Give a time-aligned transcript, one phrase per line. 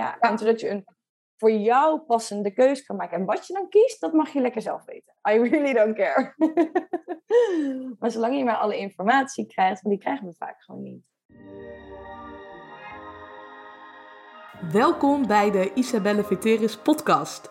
[0.00, 0.84] Ja, en zodat je een
[1.36, 3.18] voor jou passende keuze kan maken.
[3.18, 5.14] En wat je dan kiest, dat mag je lekker zelf weten.
[5.30, 6.34] I really don't care.
[7.98, 11.04] maar zolang je maar alle informatie krijgt, want die krijgen we vaak gewoon niet.
[14.72, 17.50] Welkom bij de Isabelle Veteris podcast.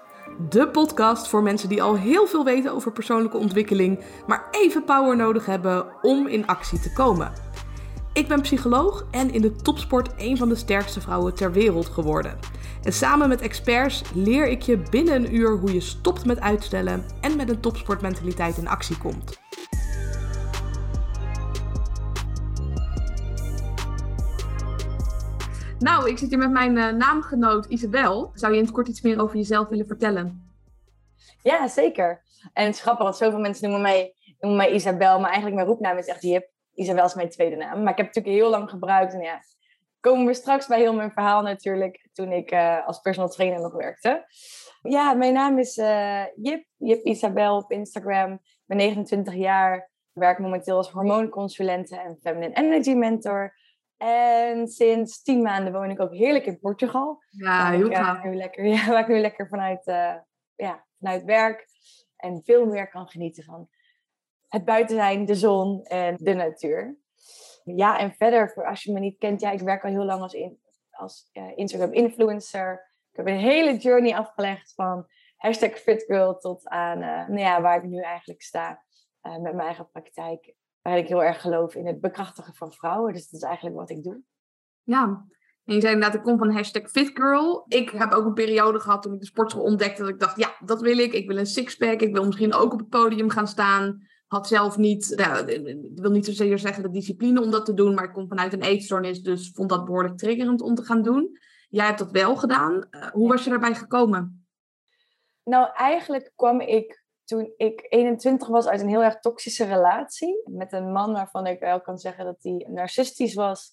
[0.50, 5.16] De podcast voor mensen die al heel veel weten over persoonlijke ontwikkeling, maar even power
[5.16, 7.49] nodig hebben om in actie te komen.
[8.20, 12.40] Ik ben psycholoog en in de topsport een van de sterkste vrouwen ter wereld geworden.
[12.84, 17.06] En samen met experts leer ik je binnen een uur hoe je stopt met uitstellen
[17.22, 19.40] en met een topsportmentaliteit in actie komt.
[25.80, 28.32] Nou, ik zit hier met mijn uh, naamgenoot Isabel.
[28.34, 30.52] Zou je in het kort iets meer over jezelf willen vertellen?
[31.44, 32.22] Ja, zeker.
[32.54, 35.68] En het is grappig, want zoveel mensen noemen mij, noemen mij Isabel, maar eigenlijk mijn
[35.68, 36.58] roepnaam is echt Jip.
[36.80, 37.84] Isabel is mijn tweede naam.
[37.84, 39.14] Maar ik heb het natuurlijk heel lang gebruikt.
[39.14, 39.42] En ja,
[40.00, 43.74] komen we straks bij heel mijn verhaal natuurlijk, toen ik uh, als personal trainer nog
[43.74, 44.26] werkte.
[44.82, 48.34] Ja, mijn naam is uh, Jip, Jip Isabel op Instagram.
[48.34, 53.58] Ik ben 29 jaar, werk momenteel als hormoonconsulente en feminine energy mentor.
[53.98, 57.24] En sinds tien maanden woon ik ook heerlijk in Portugal.
[57.30, 58.24] Ja, heel gaaf.
[58.24, 60.16] nu lekker, ja, waar ik nu lekker vanuit, uh,
[60.56, 61.68] ja, vanuit werk
[62.16, 63.70] en veel meer kan genieten van
[64.50, 66.98] het buiten zijn, de zon en de natuur.
[67.64, 70.22] Ja, en verder, voor als je me niet kent, ja, ik werk al heel lang
[70.22, 72.88] als, in, als uh, Instagram influencer.
[73.12, 77.78] Ik heb een hele journey afgelegd van hashtag fitgirl tot aan uh, nou ja, waar
[77.78, 78.84] ik nu eigenlijk sta
[79.24, 80.54] uh, met mijn eigen praktijk.
[80.82, 83.14] Waar ik heel erg geloof in het bekrachtigen van vrouwen.
[83.14, 84.22] Dus dat is eigenlijk wat ik doe.
[84.84, 85.26] Ja,
[85.66, 87.66] en je zei inderdaad, ik kom van hashtag fitgirl.
[87.68, 90.56] Ik heb ook een periode gehad toen ik de sportschool ontdekte dat ik dacht, ja,
[90.66, 91.14] dat wil ik.
[91.14, 92.00] Ik wil een sixpack.
[92.00, 96.12] Ik wil misschien ook op het podium gaan staan had zelf niet, nou, ik wil
[96.12, 99.22] niet zozeer zeggen de discipline om dat te doen, maar ik kom vanuit een eetstoornis,
[99.22, 101.38] dus vond dat behoorlijk triggerend om te gaan doen.
[101.70, 102.88] Jij hebt dat wel gedaan.
[102.92, 104.48] Uh, hoe was je daarbij gekomen?
[105.44, 110.74] Nou, eigenlijk kwam ik toen ik 21 was uit een heel erg toxische relatie met
[110.74, 113.72] een man waarvan ik wel kan zeggen dat hij narcistisch was.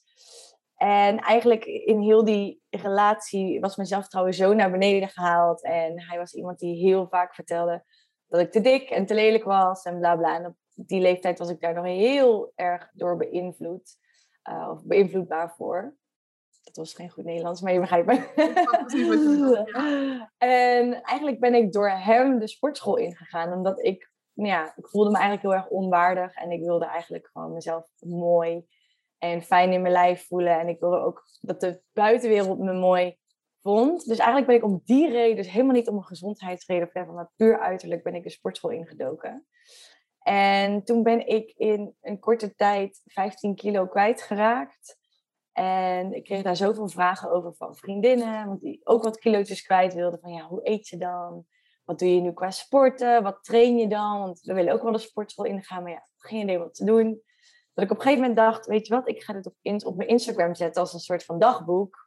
[0.77, 5.63] En eigenlijk in heel die relatie was mijn zelfvertrouwen zo naar beneden gehaald.
[5.63, 7.85] En hij was iemand die heel vaak vertelde
[8.29, 10.37] dat ik te dik en te lelijk was en bla bla.
[10.37, 13.97] En op die leeftijd was ik daar nog heel erg door beïnvloed.
[14.51, 15.97] Uh, of beïnvloedbaar voor.
[16.63, 18.15] Dat was geen goed Nederlands, maar je begrijpt me.
[20.39, 23.53] en eigenlijk ben ik door hem de sportschool ingegaan.
[23.53, 26.35] Omdat ik, nou ja, ik voelde me eigenlijk heel erg onwaardig.
[26.35, 28.67] En ik wilde eigenlijk gewoon mezelf mooi
[29.19, 30.59] en fijn in mijn lijf voelen.
[30.61, 33.19] En ik wilde ook dat de buitenwereld me mooi
[33.75, 37.61] dus eigenlijk ben ik om die reden, dus helemaal niet om een gezondheidsreden maar puur
[37.61, 39.47] uiterlijk, ben ik de sportschool ingedoken.
[40.19, 44.99] En toen ben ik in een korte tijd 15 kilo kwijtgeraakt.
[45.53, 49.95] En ik kreeg daar zoveel vragen over van vriendinnen, want die ook wat kilootjes kwijt
[49.95, 50.21] wilden.
[50.21, 51.47] Van ja, hoe eet je dan?
[51.85, 53.23] Wat doe je nu qua sporten?
[53.23, 54.19] Wat train je dan?
[54.19, 57.23] Want we willen ook wel de sportschool ingaan, maar ja, geen idee wat te doen.
[57.75, 59.55] Dat ik op een gegeven moment dacht, weet je wat, ik ga dit op,
[59.85, 62.06] op mijn Instagram zetten als een soort van dagboek.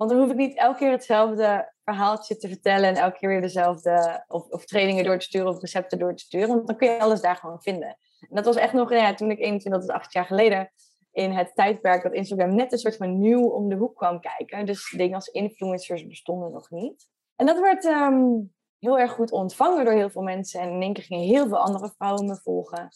[0.00, 3.40] Want dan hoef ik niet elke keer hetzelfde verhaaltje te vertellen en elke keer weer
[3.40, 6.48] dezelfde, of, of trainingen door te sturen of recepten door te sturen.
[6.48, 7.88] Want dan kun je alles daar gewoon vinden.
[8.20, 10.72] En dat was echt nog, toen ik 21, dat is acht jaar geleden,
[11.12, 14.66] in het tijdperk dat Instagram net een soort van nieuw om de hoek kwam kijken.
[14.66, 17.08] Dus dingen als influencers bestonden nog niet.
[17.36, 18.24] En dat werd ehm,
[18.78, 20.60] heel erg goed ontvangen door heel veel mensen.
[20.60, 22.88] En in één keer gingen heel veel andere vrouwen me volgen.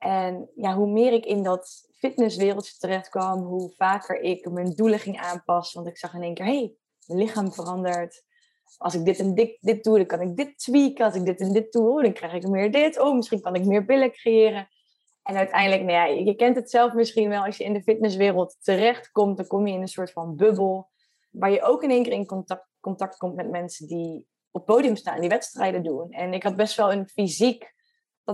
[0.00, 4.98] En ja, hoe meer ik in dat fitnesswereldje terecht kwam, hoe vaker ik mijn doelen
[4.98, 5.82] ging aanpassen.
[5.82, 6.74] Want ik zag in één keer, hé, hey,
[7.06, 8.24] mijn lichaam verandert.
[8.76, 11.04] Als ik dit en dit, doe, dan kan ik dit tweaken.
[11.04, 13.00] Als ik dit en dit doe, dan krijg ik meer dit.
[13.00, 14.68] Oh, misschien kan ik meer billen creëren.
[15.22, 18.56] En uiteindelijk, nou ja, je kent het zelf misschien wel, als je in de fitnesswereld
[18.60, 20.90] terechtkomt, dan kom je in een soort van bubbel.
[21.30, 24.96] Waar je ook in één keer in contact, contact komt met mensen die op podium
[24.96, 26.10] staan, die wedstrijden doen.
[26.10, 27.74] En ik had best wel een fysiek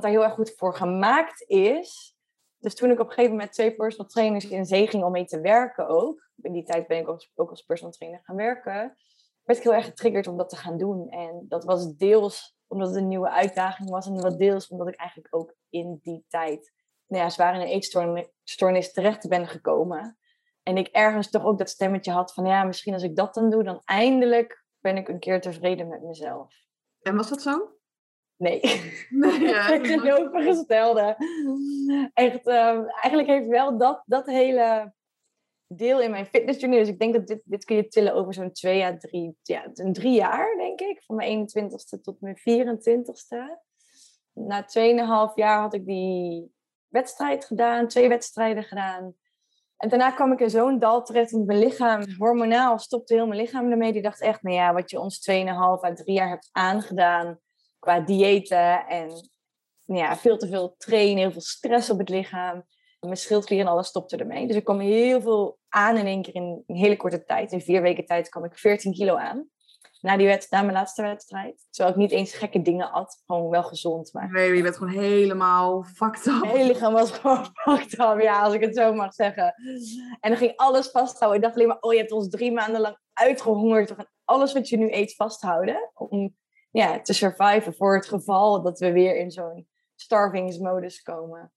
[0.01, 2.17] dat daar heel erg goed voor gemaakt is.
[2.59, 5.25] Dus toen ik op een gegeven moment twee personal trainers in zee ging om mee
[5.25, 6.31] te werken ook.
[6.43, 8.97] In die tijd ben ik ook, als personal trainer gaan werken.
[9.43, 11.09] Werd ik heel erg getriggerd om dat te gaan doen.
[11.09, 14.07] En dat was deels omdat het een nieuwe uitdaging was.
[14.07, 16.73] En wat deels omdat ik eigenlijk ook in die tijd
[17.07, 20.19] nou ja, zwaar in een eetstoornis terecht ben gekomen.
[20.63, 23.51] En ik ergens toch ook dat stemmetje had van ja, misschien als ik dat dan
[23.51, 26.55] doe, dan eindelijk ben ik een keer tevreden met mezelf.
[27.01, 27.76] En was dat zo?
[28.37, 28.61] Nee.
[29.11, 31.17] nee ja, tegenovergestelde.
[32.15, 34.95] Echt, um, eigenlijk heeft wel dat, dat hele
[35.67, 36.79] deel in mijn fitnessjourney.
[36.79, 39.71] Dus ik denk dat dit, dit kun je tillen over zo'n twee à drie, ja,
[39.75, 41.03] een drie jaar, denk ik.
[41.03, 43.65] Van mijn 21ste tot mijn 24ste.
[44.33, 44.67] Na
[45.31, 46.55] 2,5 jaar had ik die
[46.89, 49.15] wedstrijd gedaan, twee wedstrijden gedaan.
[49.77, 53.41] En daarna kwam ik in zo'n dal terecht, want mijn lichaam, hormonaal, stopte heel mijn
[53.41, 53.93] lichaam ermee.
[53.93, 55.37] Die dacht echt, nou ja, wat je ons 2,5
[55.85, 57.41] à 3 jaar hebt aangedaan
[57.87, 59.09] qua diëten en
[59.85, 62.65] nou ja, veel te veel trainen, heel veel stress op het lichaam.
[63.01, 64.47] Mijn schildklier en alles stopte ermee.
[64.47, 67.53] Dus er kwam heel veel aan in één keer in een hele korte tijd.
[67.53, 69.51] In vier weken tijd kwam ik 14 kilo aan
[70.07, 71.67] na, die wedstrijd, na mijn laatste wedstrijd.
[71.71, 73.23] Terwijl ik niet eens gekke dingen at.
[73.27, 74.13] Gewoon wel gezond.
[74.13, 74.31] Maar...
[74.31, 76.41] Nee, je bent gewoon helemaal fucked up.
[76.41, 78.21] Mijn hele lichaam was gewoon fucked up.
[78.21, 79.55] Ja, als ik het zo mag zeggen.
[80.21, 81.39] En dan ging alles vasthouden.
[81.39, 83.89] Ik dacht alleen maar, oh, je hebt ons drie maanden lang uitgehongerd.
[83.89, 85.91] We gaan alles wat je nu eet vasthouden.
[85.95, 86.37] Om
[86.77, 91.53] ja, te surviven voor het geval dat we weer in zo'n starvingsmodus komen.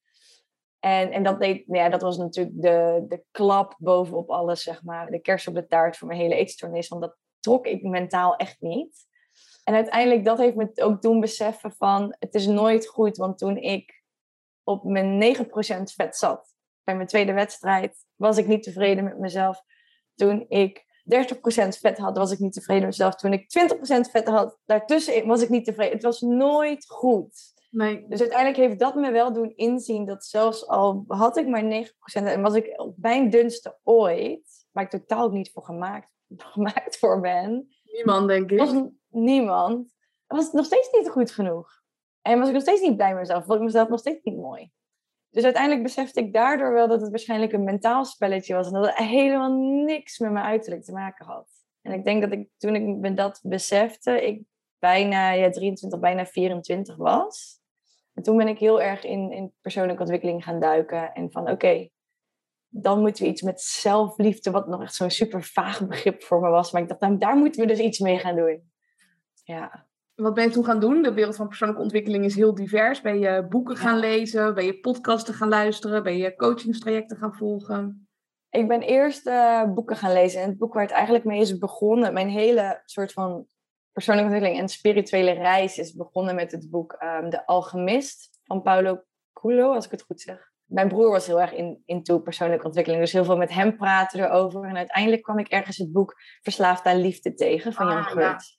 [0.80, 5.12] En, en dat, deed, ja, dat was natuurlijk de, de klap bovenop alles, zeg maar.
[5.12, 6.88] De kers op de taart voor mijn hele eetstoornis.
[6.88, 9.08] Want dat trok ik mentaal echt niet.
[9.64, 13.18] En uiteindelijk, dat heeft me ook doen beseffen van, het is nooit goed.
[13.18, 14.04] Want toen ik
[14.64, 15.42] op mijn 9%
[15.96, 19.64] vet zat, bij mijn tweede wedstrijd, was ik niet tevreden met mezelf.
[20.16, 20.86] Toen ik
[21.16, 23.16] 30% vet had, was ik niet tevreden met mezelf.
[23.16, 23.42] Toen ik
[24.08, 25.94] 20% vet had, daartussen was ik niet tevreden.
[25.94, 27.58] Het was nooit goed.
[27.72, 28.06] Nee.
[28.08, 31.94] Dus uiteindelijk heeft dat me wel doen inzien dat zelfs al had ik maar 9%
[32.14, 36.10] en was ik op mijn dunste ooit, waar ik totaal niet voor gemaakt
[36.54, 37.68] gemaakt voor ben.
[37.84, 38.60] Niemand, denk ik.
[38.60, 39.94] Was niemand.
[40.28, 41.82] Was het nog steeds niet goed genoeg.
[42.22, 43.46] En was ik nog steeds niet blij met mezelf.
[43.46, 44.72] Vond ik mezelf nog steeds niet mooi.
[45.30, 48.68] Dus uiteindelijk besefte ik daardoor wel dat het waarschijnlijk een mentaal spelletje was.
[48.68, 49.54] En dat het helemaal
[49.86, 51.50] niks met mijn uiterlijk te maken had.
[51.82, 54.42] En ik denk dat ik toen ik me dat besefte, ik
[54.80, 57.60] bijna ja, 23, bijna 24 was.
[58.14, 61.14] En toen ben ik heel erg in, in persoonlijke ontwikkeling gaan duiken.
[61.14, 61.90] En van oké,
[62.68, 66.50] dan moeten we iets met zelfliefde, wat nog echt zo'n super vaag begrip voor me
[66.50, 66.72] was.
[66.72, 68.72] Maar ik dacht, nou, daar moeten we dus iets mee gaan doen.
[69.44, 69.89] Ja.
[70.20, 71.02] Wat ben je toen gaan doen?
[71.02, 73.02] De wereld van persoonlijke ontwikkeling is heel divers.
[73.02, 74.54] Ben je boeken gaan lezen?
[74.54, 76.04] Ben je podcasten gaan luisteren?
[76.04, 78.08] Ben je coachingstrajecten gaan volgen?
[78.50, 80.42] Ik ben eerst uh, boeken gaan lezen.
[80.42, 83.48] En het boek waar het eigenlijk mee is begonnen, mijn hele soort van
[83.92, 89.04] persoonlijke ontwikkeling en spirituele reis is begonnen met het boek um, De Alchemist van Paulo
[89.34, 93.02] Coelho, als ik het goed zeg mijn broer was heel erg in, into persoonlijke ontwikkeling.
[93.02, 94.64] Dus heel veel met hem praten erover.
[94.64, 98.59] En uiteindelijk kwam ik ergens het boek Verslaafd aan Liefde tegen van Jan ah, Geurt.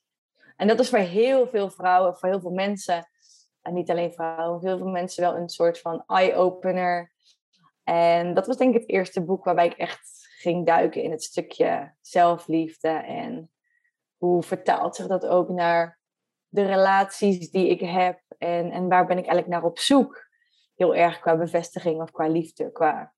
[0.61, 3.09] En dat is voor heel veel vrouwen, voor heel veel mensen,
[3.61, 7.11] en niet alleen vrouwen, heel veel mensen wel een soort van eye-opener.
[7.83, 11.23] En dat was denk ik het eerste boek waarbij ik echt ging duiken in het
[11.23, 12.89] stukje zelfliefde.
[12.89, 13.51] En
[14.17, 15.99] hoe vertaalt zich dat ook naar
[16.47, 20.27] de relaties die ik heb en, en waar ben ik eigenlijk naar op zoek
[20.75, 22.71] heel erg qua bevestiging of qua liefde.
[22.71, 23.13] Qua...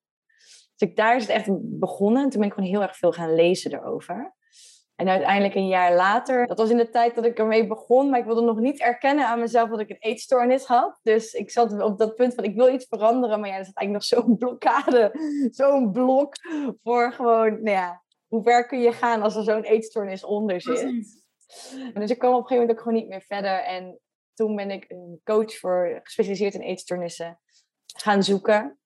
[0.75, 1.49] Dus ik, daar is het echt
[1.79, 2.23] begonnen.
[2.23, 4.35] En toen ben ik gewoon heel erg veel gaan lezen erover.
[4.95, 8.19] En uiteindelijk een jaar later, dat was in de tijd dat ik ermee begon, maar
[8.19, 10.99] ik wilde nog niet erkennen aan mezelf dat ik een eetstoornis had.
[11.01, 13.75] Dus ik zat op dat punt van ik wil iets veranderen, maar ja, er zat
[13.75, 15.11] eigenlijk nog zo'n blokkade,
[15.61, 16.35] zo'n blok
[16.83, 20.73] voor gewoon, nou ja, hoe ver kun je gaan als er zo'n eetstoornis onder zit.
[20.73, 21.21] Precies.
[21.93, 23.63] Dus ik kwam op een gegeven moment ook gewoon niet meer verder.
[23.63, 23.99] En
[24.33, 27.39] toen ben ik een coach voor gespecialiseerd in eetstoornissen
[27.85, 28.77] gaan zoeken.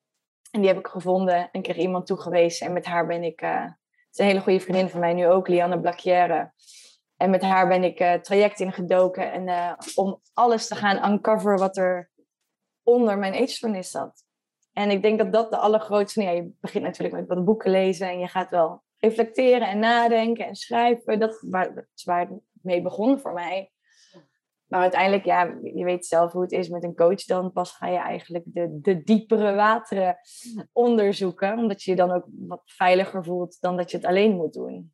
[0.51, 2.67] En die heb ik gevonden en kreeg iemand toegewezen.
[2.67, 3.77] En met haar ben ik, uh, het
[4.19, 6.51] een hele goede vriendin van mij nu ook, Lianne Blacchiere.
[7.17, 11.57] En met haar ben ik uh, traject ingedoken en, uh, om alles te gaan uncoveren
[11.57, 12.11] wat er
[12.83, 14.25] onder mijn eetstoornis zat.
[14.73, 16.21] En ik denk dat dat de allergrootste...
[16.21, 20.45] Ja, je begint natuurlijk met wat boeken lezen en je gaat wel reflecteren en nadenken
[20.45, 21.19] en schrijven.
[21.19, 21.43] Dat,
[21.95, 22.29] is waar het
[22.61, 23.71] mee begon voor mij.
[24.67, 27.23] Maar uiteindelijk, ja, je weet zelf hoe het is met een coach.
[27.23, 30.17] Dan pas ga je eigenlijk de, de diepere wateren
[30.71, 31.57] onderzoeken.
[31.57, 34.93] Omdat je je dan ook wat veiliger voelt dan dat je het alleen moet doen.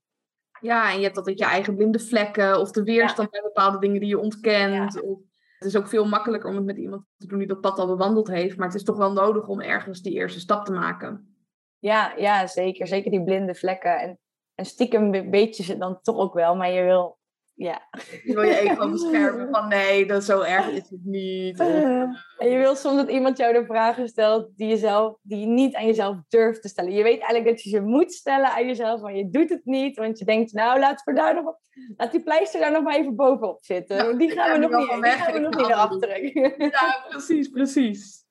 [0.62, 4.00] Ja, en je hebt altijd je eigen blinde vlekken of de weerstand bij bepaalde dingen
[4.00, 5.02] die je ontkent.
[5.02, 5.20] Of,
[5.58, 7.88] het is ook veel makkelijker om het met iemand te doen die dat pad al
[7.88, 8.58] bewandeld heeft.
[8.58, 11.38] Maar het is toch wel nodig om ergens die eerste stap te maken.
[11.80, 12.88] Ja, ja zeker.
[12.88, 14.00] Zeker die blinde vlekken.
[14.00, 14.20] En,
[14.56, 16.56] en stiekem weet je ze dan toch ook wel.
[16.56, 17.18] Maar je wil
[17.56, 17.82] ja.
[18.24, 21.60] Je wil je ego beschermen van nee, dat zo erg is het niet.
[21.60, 25.76] En je wil soms dat iemand jou de vragen stelt die, jezelf, die je niet
[25.76, 26.92] aan jezelf durft te stellen.
[26.92, 29.98] Je weet eigenlijk dat je ze moet stellen aan jezelf, maar je doet het niet.
[29.98, 31.56] Want je denkt, nou laat, voor daar nog,
[31.98, 34.18] laat die pleister daar nog maar even bovenop zitten.
[34.18, 36.54] die gaan we nog niet, die gaan we nog niet eraf trekken.
[36.58, 38.26] Ja, precies, precies.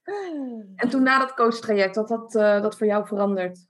[0.77, 3.67] En toen na dat coachtraject, wat had uh, dat voor jou veranderd?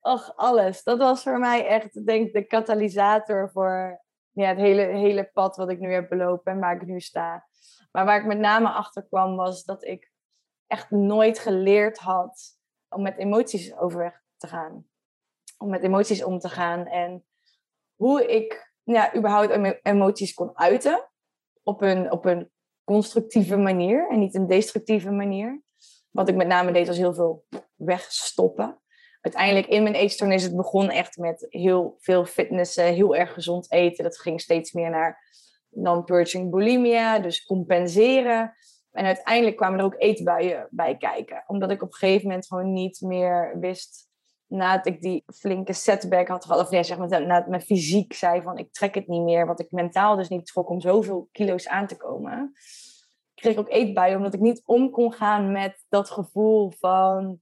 [0.00, 0.82] Ach, alles.
[0.82, 4.01] Dat was voor mij echt, denk ik, de katalysator voor
[4.32, 7.46] ja, het hele, hele pad wat ik nu heb belopen en waar ik nu sta.
[7.92, 10.12] Maar waar ik met name achter kwam was dat ik
[10.66, 12.58] echt nooit geleerd had
[12.88, 14.86] om met emoties overweg te gaan.
[15.58, 17.24] Om met emoties om te gaan en
[17.94, 21.10] hoe ik ja, überhaupt emoties kon uiten
[21.62, 22.50] op een, op een
[22.84, 25.62] constructieve manier en niet een destructieve manier.
[26.10, 28.81] Wat ik met name deed was heel veel wegstoppen.
[29.22, 34.04] Uiteindelijk in mijn eetstoornis, het begon echt met heel veel fitness, heel erg gezond eten.
[34.04, 35.30] Dat ging steeds meer naar
[35.68, 38.54] non-purging bulimia, dus compenseren.
[38.90, 41.44] En uiteindelijk kwamen er ook eetbuien bij kijken.
[41.46, 44.10] Omdat ik op een gegeven moment gewoon niet meer wist,
[44.46, 48.42] nadat ik die flinke setback had gehad, of nee, zeg maar, nadat mijn fysiek zei
[48.42, 51.68] van ik trek het niet meer, wat ik mentaal dus niet trok om zoveel kilo's
[51.68, 52.52] aan te komen,
[53.34, 57.40] kreeg ook eetbuien, omdat ik niet om kon gaan met dat gevoel van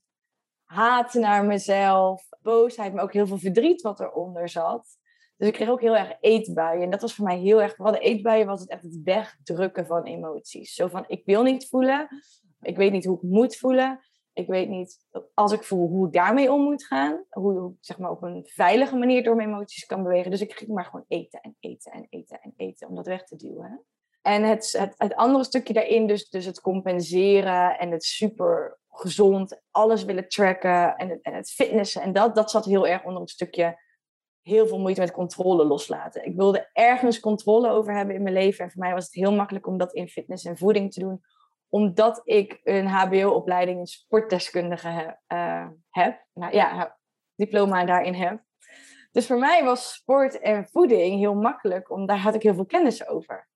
[0.71, 4.99] haat naar mezelf, boosheid, maar ook heel veel verdriet wat eronder zat.
[5.37, 6.83] Dus ik kreeg ook heel erg eetbuien.
[6.83, 9.87] En dat was voor mij heel erg, vooral de eetbuien was het echt het wegdrukken
[9.87, 10.75] van emoties.
[10.75, 12.09] Zo van, ik wil niet voelen.
[12.61, 14.01] Ik weet niet hoe ik moet voelen.
[14.33, 14.99] Ik weet niet,
[15.35, 17.25] als ik voel, hoe ik daarmee om moet gaan.
[17.29, 20.31] Hoe ik zeg maar, op een veilige manier door mijn emoties kan bewegen.
[20.31, 23.25] Dus ik ging maar gewoon eten en eten en eten en eten om dat weg
[23.25, 23.85] te duwen.
[24.23, 29.63] En het, het, het andere stukje daarin, dus, dus het compenseren en het super gezond,
[29.71, 32.03] alles willen tracken en het, en het fitnessen.
[32.03, 33.79] En dat, dat zat heel erg onder het stukje
[34.43, 36.25] heel veel moeite met controle loslaten.
[36.25, 38.65] Ik wilde ergens controle over hebben in mijn leven.
[38.65, 41.21] En voor mij was het heel makkelijk om dat in fitness en voeding te doen.
[41.69, 46.25] Omdat ik een HBO-opleiding in sportdeskundige uh, heb.
[46.33, 46.99] Nou ja,
[47.35, 48.43] diploma daarin heb.
[49.13, 52.67] Dus voor mij was sport en voeding heel makkelijk, omdat daar had ik heel veel
[52.67, 53.50] kennis over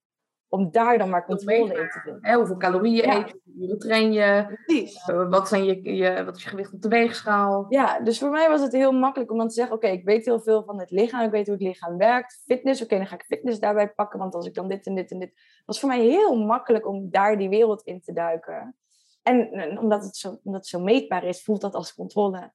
[0.54, 2.26] om daar dan maar controle in te vinden.
[2.26, 3.18] Hè, hoeveel calorieën ja.
[3.18, 5.08] eet je, uren train je, Precies.
[5.08, 7.66] Eh, wat, zijn je, je, wat is je gewicht op de weegschaal?
[7.68, 10.24] Ja, dus voor mij was het heel makkelijk om dan te zeggen, oké, ik weet
[10.24, 13.14] heel veel van het lichaam, ik weet hoe het lichaam werkt, fitness, oké, dan ga
[13.14, 15.32] ik fitness daarbij pakken, want als ik dan dit en dit en dit,
[15.66, 18.76] was voor mij heel makkelijk om daar die wereld in te duiken.
[19.22, 22.52] En, omdat, het zo, omdat het zo meetbaar is, voelt dat als controle.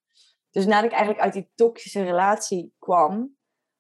[0.51, 3.37] Dus nadat ik eigenlijk uit die toxische relatie kwam,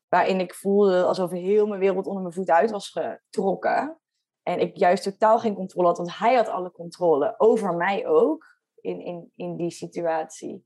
[0.07, 3.98] waarin ik voelde alsof heel mijn wereld onder mijn voet uit was getrokken,
[4.49, 8.57] en ik juist totaal geen controle had, want hij had alle controle over mij ook
[8.81, 10.65] in, in, in die situatie.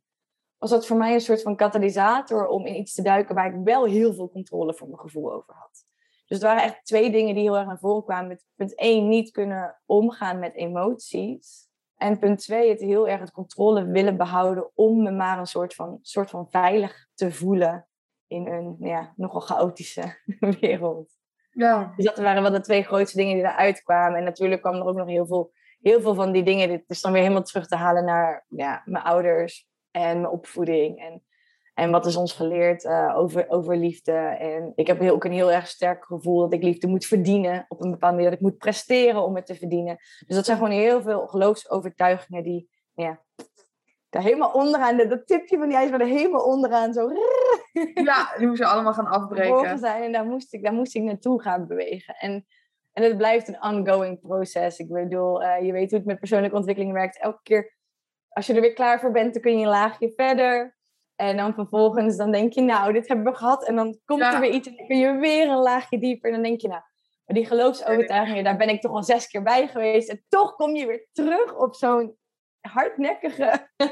[0.58, 3.64] Was dat voor mij een soort van katalysator om in iets te duiken waar ik
[3.64, 5.86] wel heel veel controle voor mijn gevoel over had.
[6.26, 8.28] Dus het waren echt twee dingen die heel erg naar voren kwamen.
[8.28, 11.68] Met punt één, niet kunnen omgaan met emoties.
[11.96, 15.76] En punt twee, het heel erg het controle willen behouden om me maar een soort
[15.76, 17.88] van, soort van veilig te voelen
[18.28, 20.18] in een ja, nogal chaotische
[20.60, 21.22] wereld.
[21.54, 21.94] Ja.
[21.96, 24.18] Dus dat waren wel de twee grootste dingen die eruit kwamen.
[24.18, 26.68] En natuurlijk kwam er ook nog heel veel, heel veel van die dingen.
[26.68, 31.00] Dit is dan weer helemaal terug te halen naar ja, mijn ouders en mijn opvoeding.
[31.00, 31.24] En,
[31.74, 34.12] en wat is ons geleerd uh, over, over liefde.
[34.40, 37.66] En ik heb ook een heel erg sterk gevoel dat ik liefde moet verdienen.
[37.68, 39.98] Op een bepaalde manier dat ik moet presteren om het te verdienen.
[40.28, 43.22] Dus dat zijn gewoon heel veel geloofsovertuigingen die ja,
[44.10, 47.08] daar helemaal onderaan, dat tipje van die er helemaal onderaan zo
[47.94, 49.78] ja, die moesten allemaal gaan afbreken.
[49.78, 52.16] zijn en daar moest ik, daar moest ik naartoe gaan bewegen.
[52.16, 52.46] En,
[52.94, 54.78] en het blijft een ongoing proces.
[54.78, 57.20] Ik bedoel, uh, je weet hoe het met persoonlijke ontwikkeling werkt.
[57.20, 57.74] Elke keer
[58.30, 60.78] als je er weer klaar voor bent, dan kun je een laagje verder.
[61.16, 63.68] En dan vervolgens dan denk je, nou, dit hebben we gehad.
[63.68, 66.30] En dan komt er weer iets en dan kun je weer een laagje dieper.
[66.30, 66.82] En dan denk je, nou,
[67.26, 70.10] maar die geloofsovertuigingen, daar ben ik toch al zes keer bij geweest.
[70.10, 72.18] En toch kom je weer terug op zo'n
[72.62, 73.68] hardnekkige...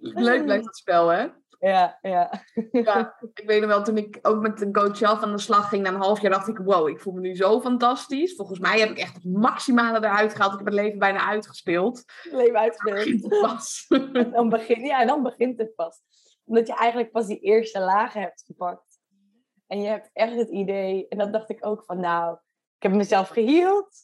[0.00, 1.28] Leuk blijft het spel, hè?
[1.66, 2.42] Ja, ja.
[2.70, 5.68] ja, ik weet nog wel, toen ik ook met een coach zelf aan de slag
[5.68, 8.34] ging, na een half jaar dacht ik, wow, ik voel me nu zo fantastisch.
[8.34, 10.52] Volgens mij heb ik echt het maximale eruit gehaald.
[10.52, 12.04] Ik heb het leven bijna uitgespeeld.
[12.30, 13.40] Leven uitgespeeld.
[13.40, 13.86] Pas.
[14.32, 16.00] dan begin, ja, dan begint het pas.
[16.44, 19.00] Omdat je eigenlijk pas die eerste lagen hebt gepakt.
[19.66, 22.36] En je hebt echt het idee, en dat dacht ik ook van, nou,
[22.76, 23.94] ik heb mezelf geheeld.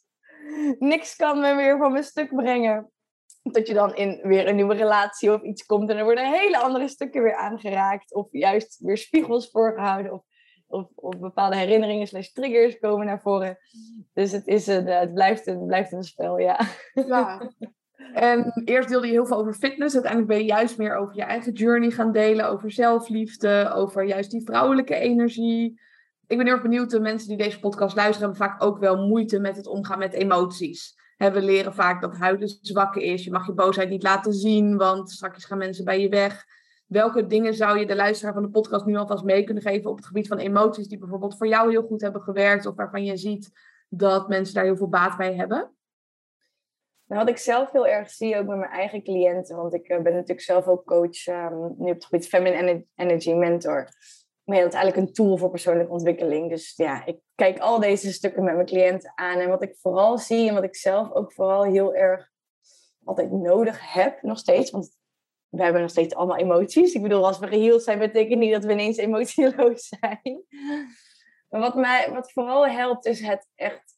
[0.78, 2.92] Niks kan me weer van mijn stuk brengen
[3.42, 6.58] dat je dan in weer een nieuwe relatie of iets komt en er worden hele
[6.58, 8.14] andere stukken weer aangeraakt.
[8.14, 10.12] Of juist weer spiegels voorgehouden.
[10.12, 10.22] Of,
[10.66, 13.58] of, of bepaalde herinneringen slash triggers komen naar voren.
[14.12, 16.60] Dus het, is een, het, blijft, een, het blijft een spel, ja.
[17.06, 17.40] ja.
[18.12, 19.94] En eerst deelde je heel veel over fitness.
[19.94, 22.48] Uiteindelijk ben je juist meer over je eigen journey gaan delen.
[22.48, 25.80] Over zelfliefde, over juist die vrouwelijke energie.
[26.26, 29.06] Ik ben heel erg benieuwd, de mensen die deze podcast luisteren hebben vaak ook wel
[29.06, 30.94] moeite met het omgaan met emoties
[31.30, 33.24] we leren vaak dat huilen zwak is.
[33.24, 36.44] Je mag je boosheid niet laten zien, want straks gaan mensen bij je weg.
[36.86, 39.96] Welke dingen zou je de luisteraar van de podcast nu alvast mee kunnen geven op
[39.96, 43.16] het gebied van emoties die bijvoorbeeld voor jou heel goed hebben gewerkt of waarvan je
[43.16, 43.50] ziet
[43.88, 45.74] dat mensen daar heel veel baat bij hebben?
[47.06, 50.02] Nou, wat ik zelf heel erg zie, ook met mijn eigen cliënten, want ik eh,
[50.02, 53.88] ben natuurlijk zelf ook coach um, nu op het gebied Feminine Energy Mentor
[54.44, 56.50] maar is eigenlijk een tool voor persoonlijke ontwikkeling.
[56.50, 59.38] Dus ja, ik kijk al deze stukken met mijn cliënten aan.
[59.38, 62.30] En wat ik vooral zie en wat ik zelf ook vooral heel erg
[63.04, 64.70] altijd nodig heb, nog steeds.
[64.70, 64.96] Want
[65.48, 66.94] we hebben nog steeds allemaal emoties.
[66.94, 70.44] Ik bedoel, als we geheeld zijn, betekent niet dat we ineens emotieloos zijn.
[71.48, 73.96] Maar wat mij wat vooral helpt, is het echt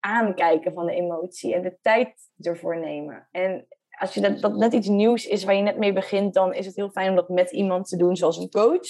[0.00, 3.28] aankijken van de emotie en de tijd ervoor nemen.
[3.30, 3.66] En
[3.98, 6.66] als je dat, dat net iets nieuws is waar je net mee begint, dan is
[6.66, 8.88] het heel fijn om dat met iemand te doen, zoals een coach.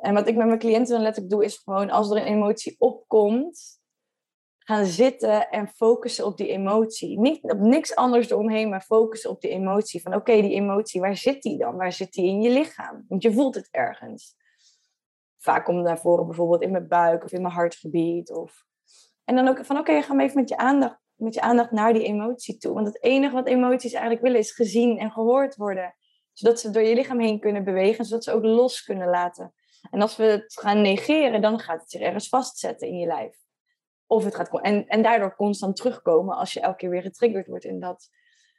[0.00, 2.76] En wat ik met mijn cliënten dan letterlijk doe, is gewoon als er een emotie
[2.78, 3.80] opkomt,
[4.58, 7.20] gaan zitten en focussen op die emotie.
[7.20, 10.02] Niet op niks anders eromheen, maar focussen op die emotie.
[10.02, 11.76] Van oké, die emotie, waar zit die dan?
[11.76, 13.04] Waar zit die in je lichaam?
[13.08, 14.34] Want je voelt het ergens.
[15.38, 18.32] Vaak komt naar voren bijvoorbeeld in mijn buik of in mijn hartgebied.
[18.32, 18.64] Of...
[19.24, 21.92] En dan ook van oké, ga maar even met je, aandacht, met je aandacht naar
[21.92, 22.74] die emotie toe.
[22.74, 25.94] Want het enige wat emoties eigenlijk willen is gezien en gehoord worden.
[26.32, 29.54] Zodat ze door je lichaam heen kunnen bewegen, zodat ze ook los kunnen laten.
[29.90, 33.36] En als we het gaan negeren, dan gaat het zich ergens vastzetten in je lijf.
[34.06, 37.64] Of het gaat, en, en daardoor constant terugkomen als je elke keer weer getriggerd wordt
[37.64, 38.08] in dat.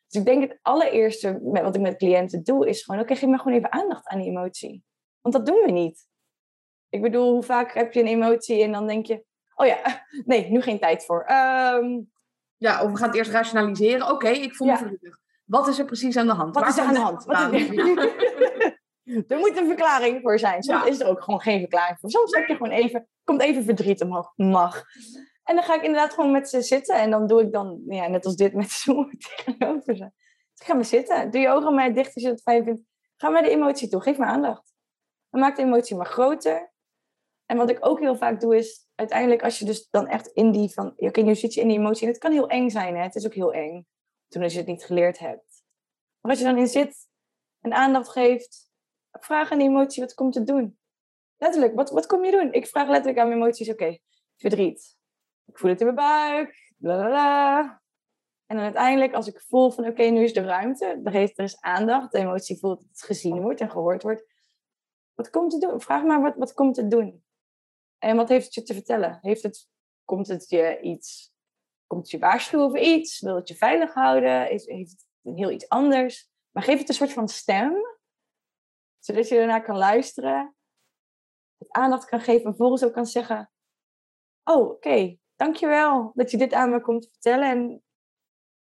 [0.07, 3.37] Dus ik denk het allereerste wat ik met cliënten doe, is gewoon: oké, geef me
[3.37, 4.83] gewoon even aandacht aan die emotie.
[5.21, 6.07] Want dat doen we niet.
[6.89, 9.23] Ik bedoel, hoe vaak heb je een emotie en dan denk je:
[9.55, 11.23] oh ja, nee, nu geen tijd voor.
[11.23, 11.99] Ehm,
[12.57, 14.09] ja, of we gaan het eerst rationaliseren.
[14.09, 15.19] Oké, ik voel me verdrietig.
[15.45, 16.55] Wat is er precies aan de hand?
[16.55, 17.25] Wat is er aan de hand?
[17.25, 17.75] Wat is er
[19.27, 20.63] moet een verklaring voor zijn.
[20.63, 22.09] Soms is er ook gewoon geen verklaring voor.
[22.09, 24.33] Soms heb je gewoon even, komt even verdriet omhoog.
[24.35, 24.83] Mag.
[25.43, 26.95] En dan ga ik inderdaad gewoon met ze zitten.
[26.95, 30.11] En dan doe ik dan, ja, net als dit, met zo'n tegenover ze.
[30.53, 31.31] Dus ga maar zitten.
[31.31, 32.81] Doe je ogen maar dicht als je het fijn vindt.
[33.17, 34.01] Ga maar de emotie toe.
[34.01, 34.73] Geef me aandacht.
[35.29, 36.71] En maak de emotie maar groter.
[37.45, 40.51] En wat ik ook heel vaak doe is, uiteindelijk als je dus dan echt in
[40.51, 42.05] die van, oké, nu zit je in die emotie.
[42.05, 43.03] En het kan heel eng zijn, hè.
[43.03, 43.85] Het is ook heel eng.
[44.27, 45.63] Toen als je het niet geleerd hebt.
[46.21, 47.07] Maar als je dan in zit
[47.61, 48.70] en aandacht geeft,
[49.19, 50.79] vraag aan die emotie, wat komt het doen?
[51.37, 52.53] Letterlijk, wat, wat kom je doen?
[52.53, 53.97] Ik vraag letterlijk aan mijn emoties, oké,
[54.37, 54.97] verdriet.
[55.45, 56.73] Ik voel het in mijn buik.
[56.77, 57.81] Blablabla.
[58.45, 61.43] En dan uiteindelijk, als ik voel van oké, nu is de ruimte, er, heeft, er
[61.43, 64.25] is aandacht, de emotie voelt dat het gezien wordt en gehoord wordt.
[65.13, 65.81] Wat komt het doen?
[65.81, 67.23] Vraag maar, wat, wat komt het doen?
[67.97, 69.17] En wat heeft het je te vertellen?
[69.21, 69.67] Heeft het,
[70.05, 71.33] komt het je iets,
[71.87, 73.19] komt het je waarschuwen over iets?
[73.19, 74.51] Wil het je veilig houden?
[74.51, 76.29] Is, heeft het heel iets anders?
[76.51, 77.73] Maar geef het een soort van stem,
[79.01, 80.55] zodat je ernaar kan luisteren,
[81.57, 83.51] het aandacht kan geven en vervolgens ook kan zeggen:
[84.43, 87.49] Oh, oké, dankjewel dat je dit aan me komt vertellen.
[87.49, 87.83] En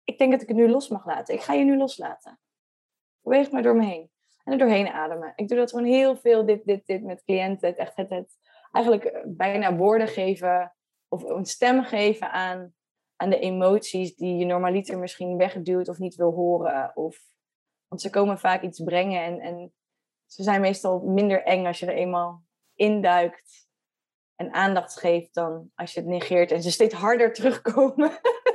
[0.05, 1.35] ik denk dat ik het nu los mag laten.
[1.35, 2.41] Ik ga je nu loslaten.
[3.21, 4.11] Beweeg maar door me heen.
[4.45, 5.33] En er doorheen ademen.
[5.37, 7.69] Ik doe dat gewoon heel veel, dit, dit, dit met cliënten.
[7.69, 8.39] Het, echt het, het
[8.73, 10.75] eigenlijk eh, bijna woorden geven
[11.09, 12.75] of een stem geven aan,
[13.17, 16.97] aan de emoties die je normaliter misschien wegduwt of niet wil horen.
[16.97, 17.19] Of,
[17.89, 19.73] want ze komen vaak iets brengen en, en
[20.27, 22.43] ze zijn meestal minder eng als je er eenmaal
[22.75, 23.69] induikt
[24.37, 28.11] en aandacht geeft dan als je het negeert en ze steeds harder terugkomen.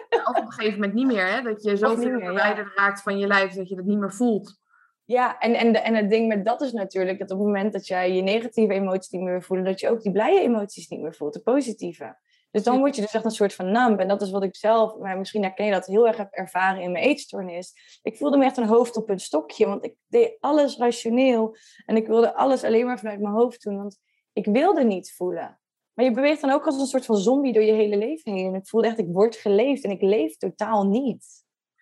[0.10, 1.42] of op een gegeven moment niet meer, hè?
[1.42, 4.60] dat je zo verwijderd raakt van je lijf dat je het niet meer voelt.
[5.06, 7.88] Ja, en, en, en het ding met dat is natuurlijk dat op het moment dat
[7.88, 11.16] jij je negatieve emoties niet meer voelt, dat je ook die blije emoties niet meer
[11.16, 12.18] voelt, de positieve.
[12.52, 14.00] Dus dan word je dus echt een soort van namp.
[14.00, 16.82] En dat is wat ik zelf, maar misschien herken je dat, heel erg heb ervaren
[16.82, 18.00] in mijn eetstoornis.
[18.02, 21.56] Ik voelde me echt een hoofd op een stokje, want ik deed alles rationeel.
[21.86, 24.00] En ik wilde alles alleen maar vanuit mijn hoofd doen, want
[24.34, 25.60] ik wilde niet voelen.
[25.94, 28.48] Maar je beweegt dan ook als een soort van zombie door je hele leven heen.
[28.48, 31.26] En ik voelde echt, ik word geleefd en ik leef totaal niet.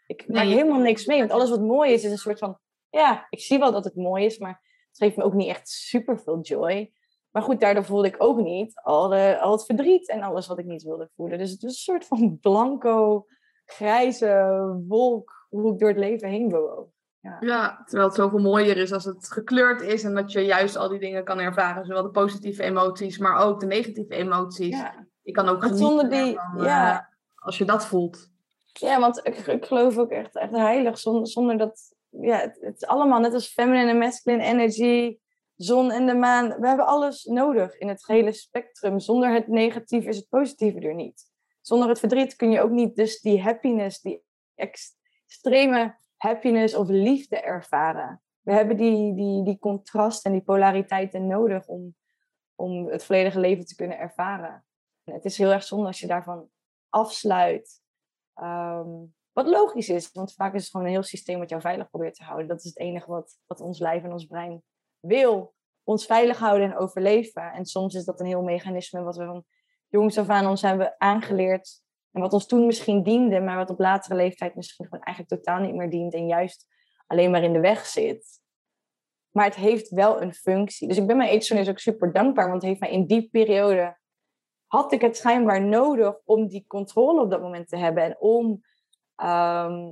[0.07, 2.59] Ik maak helemaal niks mee, want alles wat mooi is, is een soort van...
[2.89, 5.69] Ja, ik zie wel dat het mooi is, maar het geeft me ook niet echt
[5.69, 6.93] super veel joy.
[7.31, 10.59] Maar goed, daardoor voelde ik ook niet al, de, al het verdriet en alles wat
[10.59, 11.37] ik niet wilde voelen.
[11.37, 13.25] Dus het was een soort van blanco,
[13.65, 16.87] grijze wolk hoe ik door het leven heen bewoog.
[17.21, 17.37] Ja.
[17.39, 17.81] ja.
[17.85, 20.99] terwijl het zoveel mooier is als het gekleurd is en dat je juist al die
[20.99, 21.85] dingen kan ervaren.
[21.85, 24.77] Zowel de positieve emoties, maar ook de negatieve emoties.
[24.77, 25.07] Ja.
[25.21, 26.93] Je kan ook genieten zonder die, van, ja.
[26.93, 26.99] Uh,
[27.35, 28.29] als je dat voelt.
[28.73, 31.97] Ja, want ik, ik geloof ook echt, echt heilig zonder, zonder dat...
[32.09, 35.17] Ja, het, het is allemaal net als feminine en masculine energy,
[35.61, 36.59] zon en de maan.
[36.59, 38.99] We hebben alles nodig in het hele spectrum.
[38.99, 41.31] Zonder het negatieve is het positieve er niet.
[41.61, 44.23] Zonder het verdriet kun je ook niet dus die happiness, die
[44.55, 48.21] extreme happiness of liefde ervaren.
[48.41, 51.95] We hebben die, die, die contrast en die polariteiten nodig om,
[52.55, 54.65] om het volledige leven te kunnen ervaren.
[55.03, 56.49] En het is heel erg zonde als je daarvan
[56.89, 57.81] afsluit.
[58.33, 58.89] Ehm,
[59.31, 62.15] wat logisch is, want vaak is het gewoon een heel systeem wat jou veilig probeert
[62.15, 62.47] te houden.
[62.47, 64.63] Dat is het enige wat, wat ons lijf en ons brein
[64.99, 65.53] wil.
[65.83, 67.51] Ons veilig houden en overleven.
[67.51, 69.45] En soms is dat een heel mechanisme wat we van
[69.87, 71.81] jongs af aan ons hebben aangeleerd
[72.11, 75.59] en wat ons toen misschien diende, maar wat op latere leeftijd misschien gewoon eigenlijk totaal
[75.59, 76.67] niet meer dient en juist
[77.07, 78.39] alleen maar in de weg zit.
[79.29, 80.87] Maar het heeft wel een functie.
[80.87, 83.97] Dus ik ben mijn eetstoornis ook super dankbaar, want het heeft mij in die periode
[84.67, 88.61] had ik het schijnbaar nodig om die controle op dat moment te hebben en om
[89.15, 89.91] ehm,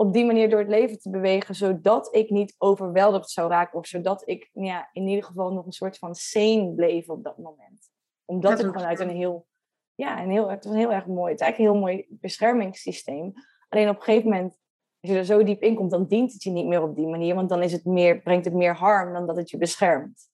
[0.00, 3.86] op die manier door het leven te bewegen, zodat ik niet overweldigd zou raken of
[3.86, 7.90] zodat ik ja, in ieder geval nog een soort van sane bleef op dat moment.
[8.24, 9.46] Omdat ik vanuit een heel
[9.94, 11.32] ja, een heel, het was heel erg mooi.
[11.32, 13.32] Het is eigenlijk een heel mooi beschermingssysteem.
[13.68, 14.58] Alleen op een gegeven moment
[15.00, 17.06] als je er zo diep in komt, dan dient het je niet meer op die
[17.06, 17.34] manier.
[17.34, 20.28] Want dan is het meer, brengt het meer harm dan dat het je beschermt.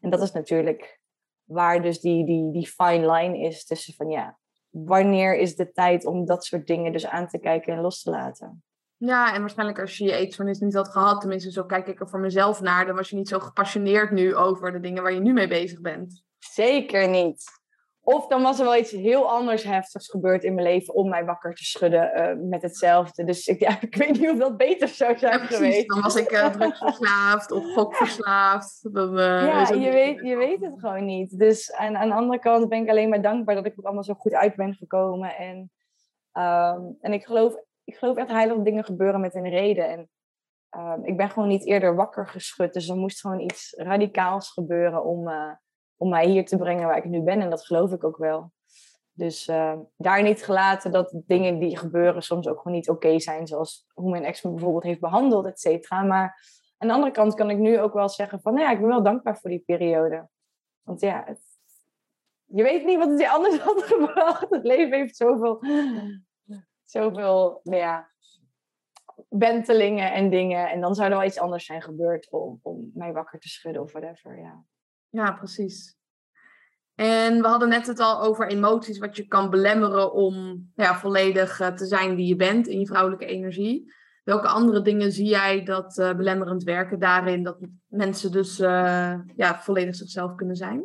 [0.00, 1.00] En dat is natuurlijk
[1.44, 6.06] waar dus die, die, die fine line is tussen van ja, wanneer is de tijd
[6.06, 8.64] om dat soort dingen dus aan te kijken en los te laten.
[9.04, 12.08] Ja, en waarschijnlijk als je je eetstoornis niet had gehad, tenminste zo kijk ik er
[12.08, 15.20] voor mezelf naar, dan was je niet zo gepassioneerd nu over de dingen waar je
[15.20, 16.22] nu mee bezig bent.
[16.38, 17.44] Zeker niet.
[18.00, 21.24] Of dan was er wel iets heel anders heftigs gebeurd in mijn leven om mij
[21.24, 23.24] wakker te schudden uh, met hetzelfde.
[23.24, 25.88] Dus ik, ja, ik weet niet of dat beter zou zijn ja, geweest.
[25.88, 28.78] Dan was ik uh, drugsverslaafd of gokverslaafd.
[28.94, 31.38] Dan, uh, ja, je weet, je weet het gewoon niet.
[31.38, 34.04] Dus aan, aan de andere kant ben ik alleen maar dankbaar dat ik er allemaal
[34.04, 35.36] zo goed uit ben gekomen.
[35.36, 35.70] En,
[36.32, 39.88] um, en ik, geloof, ik geloof echt heilig dat dingen gebeuren met een reden.
[39.88, 40.08] En
[40.76, 42.72] um, ik ben gewoon niet eerder wakker geschud.
[42.72, 45.28] Dus er moest gewoon iets radicaals gebeuren om
[46.02, 47.40] om mij hier te brengen waar ik nu ben.
[47.40, 48.52] En dat geloof ik ook wel.
[49.12, 53.46] Dus uh, daar niet gelaten dat dingen die gebeuren soms ook gewoon niet oké zijn.
[53.46, 56.02] Zoals hoe mijn ex me bijvoorbeeld heeft behandeld, et cetera.
[56.02, 56.40] Maar
[56.78, 58.54] aan de andere kant kan ik nu ook wel zeggen van...
[58.54, 60.28] Nou ja, ik ben wel dankbaar voor die periode.
[60.82, 61.36] Want ja,
[62.44, 64.50] je weet niet wat het je anders had gebracht.
[64.50, 65.64] Het leven heeft zoveel,
[66.92, 68.10] zoveel nou ja,
[69.28, 70.70] wentelingen en dingen.
[70.70, 73.82] En dan zou er wel iets anders zijn gebeurd om, om mij wakker te schudden
[73.82, 74.64] of whatever, ja.
[75.08, 75.96] Ja, precies.
[76.94, 81.60] En we hadden net het al over emoties, wat je kan belemmeren om ja, volledig
[81.60, 83.92] eh, te zijn wie je bent in je vrouwelijke energie.
[84.24, 89.60] Welke andere dingen zie jij dat uh, belemmerend werken daarin, dat mensen dus uh, ja,
[89.60, 90.84] volledig zichzelf kunnen zijn?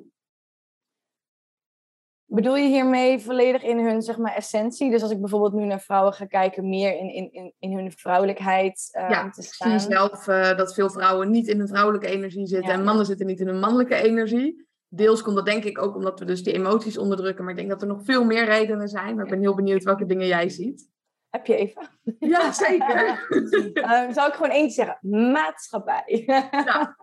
[2.30, 4.92] Bedoel je hiermee volledig in hun zeg maar, essentie?
[4.92, 7.92] Dus als ik bijvoorbeeld nu naar vrouwen ga kijken, meer in, in, in, in hun
[7.92, 9.74] vrouwelijkheid uh, ja, te staan.
[9.74, 13.06] Ik zie zelf uh, dat veel vrouwen niet in hun vrouwelijke energie zitten en mannen
[13.06, 14.68] zitten niet in hun mannelijke energie.
[14.88, 17.72] Deels komt dat denk ik ook omdat we dus die emoties onderdrukken, maar ik denk
[17.72, 19.16] dat er nog veel meer redenen zijn.
[19.16, 20.90] Maar ik ben heel benieuwd welke dingen jij ziet.
[21.30, 21.90] Heb je even?
[22.20, 23.28] Ja, zeker.
[23.30, 25.32] um, zou ik gewoon eentje zeggen?
[25.32, 26.24] Maatschappij.
[26.52, 26.98] ja.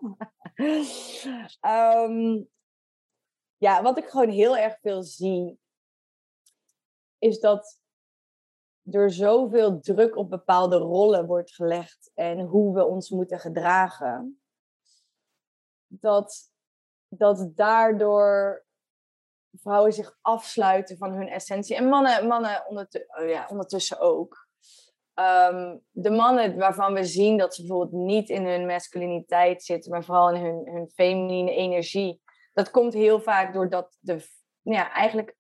[2.07, 2.49] um,
[3.57, 5.59] ja, wat ik gewoon heel erg veel zie,
[7.19, 7.81] is dat
[8.91, 14.41] er zoveel druk op bepaalde rollen wordt gelegd en hoe we ons moeten gedragen,
[15.87, 16.53] dat,
[17.09, 18.65] dat daardoor
[19.61, 21.77] vrouwen zich afsluiten van hun essentie.
[21.77, 24.49] En mannen, mannen ondertussen, oh ja, ondertussen ook.
[25.15, 30.05] Um, de mannen waarvan we zien dat ze bijvoorbeeld niet in hun masculiniteit zitten, maar
[30.05, 32.23] vooral in hun, hun feminine energie,
[32.55, 34.27] dat komt heel vaak doordat de,
[34.63, 35.37] ja, eigenlijk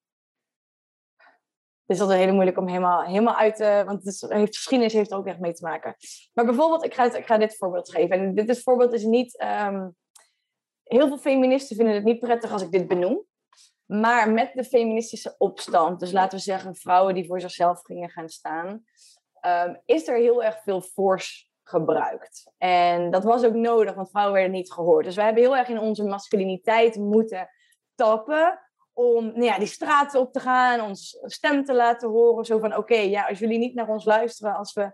[1.86, 3.82] het is altijd heel moeilijk om helemaal, helemaal uit te...
[3.86, 5.96] Want het heeft, geschiedenis heeft er ook echt mee te maken.
[6.32, 8.18] Maar bijvoorbeeld, ik ga, ik ga dit voorbeeld geven.
[8.18, 9.42] En dit is, voorbeeld is niet...
[9.42, 9.96] Um,
[10.84, 13.24] heel veel feministen vinden het niet prettig als ik dit benoem.
[13.84, 18.28] Maar met de feministische opstand, dus laten we zeggen vrouwen die voor zichzelf gingen gaan
[18.28, 18.84] staan,
[19.46, 22.52] um, is er heel erg veel force gebruikt.
[22.58, 25.04] En dat was ook nodig, want vrouwen werden niet gehoord.
[25.04, 27.48] Dus wij hebben heel erg in onze masculiniteit moeten
[27.94, 28.58] tappen
[28.92, 32.44] om nou ja, die straten op te gaan, ons stem te laten horen.
[32.44, 34.92] Zo van, oké, ja, als jullie niet naar ons luisteren, als we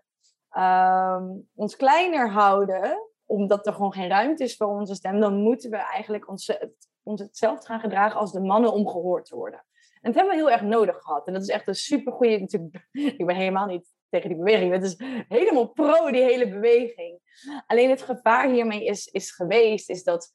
[0.61, 5.71] um, ons kleiner houden, omdat er gewoon geen ruimte is voor onze stem, dan moeten
[5.71, 6.59] we eigenlijk ons,
[7.03, 9.65] ons hetzelfde gaan gedragen als de mannen om gehoord te worden.
[10.01, 11.27] En dat hebben we heel erg nodig gehad.
[11.27, 12.35] En dat is echt een super goede.
[13.19, 14.73] Ik ben helemaal niet tegen die beweging.
[14.73, 14.95] Het is
[15.29, 17.21] helemaal pro, die hele beweging.
[17.67, 20.33] Alleen het gevaar hiermee is, is geweest, is dat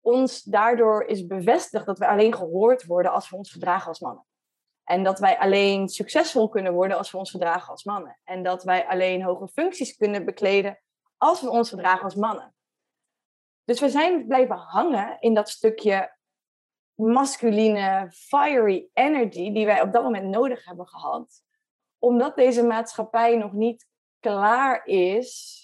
[0.00, 4.26] ons daardoor is bevestigd dat we alleen gehoord worden als we ons gedragen als mannen.
[4.84, 8.18] En dat wij alleen succesvol kunnen worden als we ons gedragen als mannen.
[8.24, 10.80] En dat wij alleen hoge functies kunnen bekleden
[11.16, 12.54] als we ons gedragen als mannen.
[13.64, 16.16] Dus we zijn blijven hangen in dat stukje
[16.94, 21.44] masculine, fiery energy die wij op dat moment nodig hebben gehad
[22.06, 23.86] omdat deze maatschappij nog niet
[24.20, 25.60] klaar is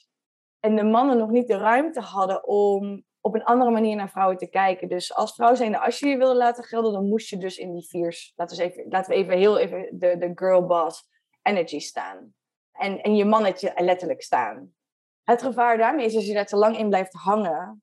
[0.61, 4.37] en de mannen nog niet de ruimte hadden om op een andere manier naar vrouwen
[4.37, 4.89] te kijken.
[4.89, 7.73] Dus als vrouw zijnde, als je je wilde laten gelden, dan moest je dus in
[7.73, 11.09] die viers, laten we even, laten we even heel even de, de girl boss
[11.43, 12.35] energy staan.
[12.73, 14.75] En, en je mannetje letterlijk staan.
[15.23, 17.83] Het gevaar daarmee is als je daar te lang in blijft hangen,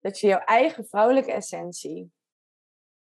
[0.00, 2.12] dat je jouw eigen vrouwelijke essentie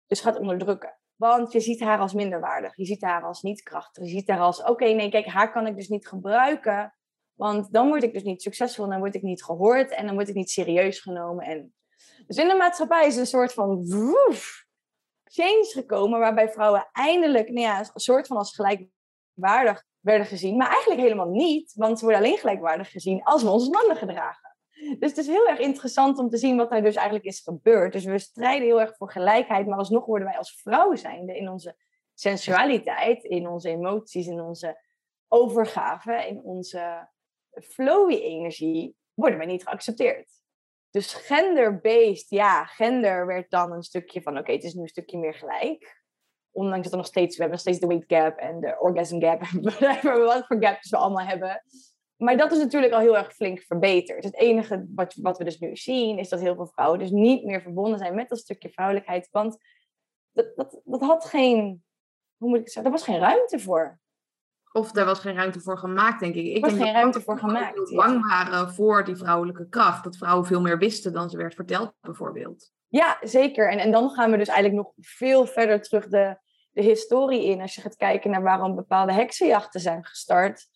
[0.07, 1.00] dus gaat onderdrukken.
[1.21, 2.75] Want je ziet haar als minderwaardig.
[2.75, 4.03] Je ziet haar als niet krachtig.
[4.03, 6.95] Je ziet haar als, oké, nee, kijk, haar kan ik dus niet gebruiken.
[7.33, 10.29] Want dan word ik dus niet succesvol, dan word ik niet gehoord en dan word
[10.29, 11.45] ik niet serieus genomen.
[11.45, 11.73] En...
[12.27, 14.65] Dus in de maatschappij is een soort van woef,
[15.23, 20.57] change gekomen waarbij vrouwen eindelijk nou ja, een soort van als gelijkwaardig werden gezien.
[20.57, 24.50] Maar eigenlijk helemaal niet, want ze worden alleen gelijkwaardig gezien als we ons mannen gedragen.
[24.99, 27.93] Dus het is heel erg interessant om te zien wat er dus eigenlijk is gebeurd.
[27.93, 31.49] Dus we strijden heel erg voor gelijkheid, maar alsnog worden wij als vrouw zijnde in
[31.49, 31.75] onze
[32.13, 34.81] sensualiteit, in onze emoties, in onze
[35.27, 37.09] overgave, in onze
[37.51, 40.29] flowy energie, worden wij niet geaccepteerd.
[40.89, 45.17] Dus gender-based, ja, gender werd dan een stukje van, oké, het is nu een stukje
[45.17, 46.03] meer gelijk.
[46.51, 49.21] Ondanks dat er nog steeds, we hebben nog steeds de weight gap en de orgasm
[49.21, 51.63] gap, whatever, wat voor gaps we allemaal hebben.
[52.21, 54.23] Maar dat is natuurlijk al heel erg flink verbeterd.
[54.23, 57.43] Het enige wat, wat we dus nu zien, is dat heel veel vrouwen dus niet
[57.43, 59.27] meer verbonden zijn met dat stukje vrouwelijkheid.
[59.31, 59.57] Want
[60.31, 61.83] dat, dat, dat had geen,
[62.37, 63.99] hoe moet ik zeggen, er was geen ruimte voor.
[64.71, 66.55] Of er was geen ruimte voor gemaakt, denk ik.
[66.55, 67.75] Ik was geen ruimte voor gemaakt.
[67.75, 70.03] Dat bang waren voor die vrouwelijke kracht.
[70.03, 72.71] Dat vrouwen veel meer wisten dan ze werd verteld, bijvoorbeeld.
[72.87, 73.71] Ja, zeker.
[73.71, 76.37] En, en dan gaan we dus eigenlijk nog veel verder terug de,
[76.71, 77.61] de historie in.
[77.61, 80.67] Als je gaat kijken naar waarom bepaalde heksenjachten zijn gestart.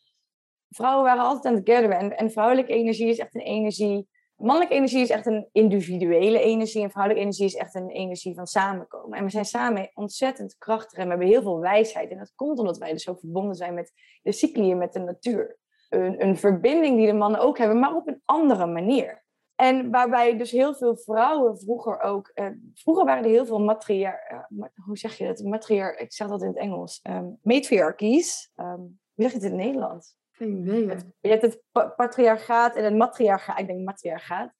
[0.69, 1.99] Vrouwen waren altijd aan het gatheren.
[1.99, 6.83] En, en vrouwelijke energie is echt een energie Mannelijke energie is echt een individuele energie
[6.83, 9.17] en vrouwelijke energie is echt een energie van samenkomen.
[9.17, 12.11] En we zijn samen ontzettend krachtig en we hebben heel veel wijsheid.
[12.11, 15.57] En dat komt omdat wij dus ook verbonden zijn met de cycli met de natuur.
[15.89, 19.23] Een, een verbinding die de mannen ook hebben, maar op een andere manier.
[19.55, 22.27] En waarbij dus heel veel vrouwen vroeger ook...
[22.27, 24.47] Eh, vroeger waren er heel veel matriar...
[24.49, 25.43] Uh, hoe zeg je dat?
[25.43, 25.97] Matriar...
[25.97, 26.99] Ik zeg dat in het Engels.
[27.03, 28.51] Um, matriarchies.
[28.55, 30.17] Um, hoe zeg je het in het Nederlands?
[30.35, 30.87] Geen idee.
[31.19, 31.61] Je hebt het
[31.95, 34.53] patriarchaat en het matriarchaat, ik denk matriarchaat,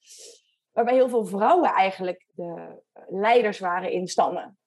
[0.72, 4.58] waarbij heel veel vrouwen eigenlijk de leiders waren in stammen.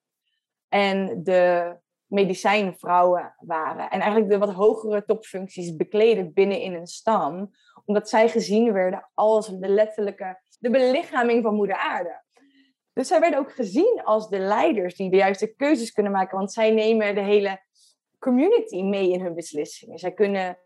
[0.68, 3.90] En de medicijnvrouwen waren.
[3.90, 7.50] En eigenlijk de wat hogere topfuncties bekleden binnen in een stam,
[7.84, 12.22] omdat zij gezien werden als de letterlijke, de belichaming van moeder aarde.
[12.92, 16.52] Dus zij werden ook gezien als de leiders die de juiste keuzes kunnen maken, want
[16.52, 17.60] zij nemen de hele
[18.18, 19.98] community mee in hun beslissingen.
[19.98, 20.58] Zij kunnen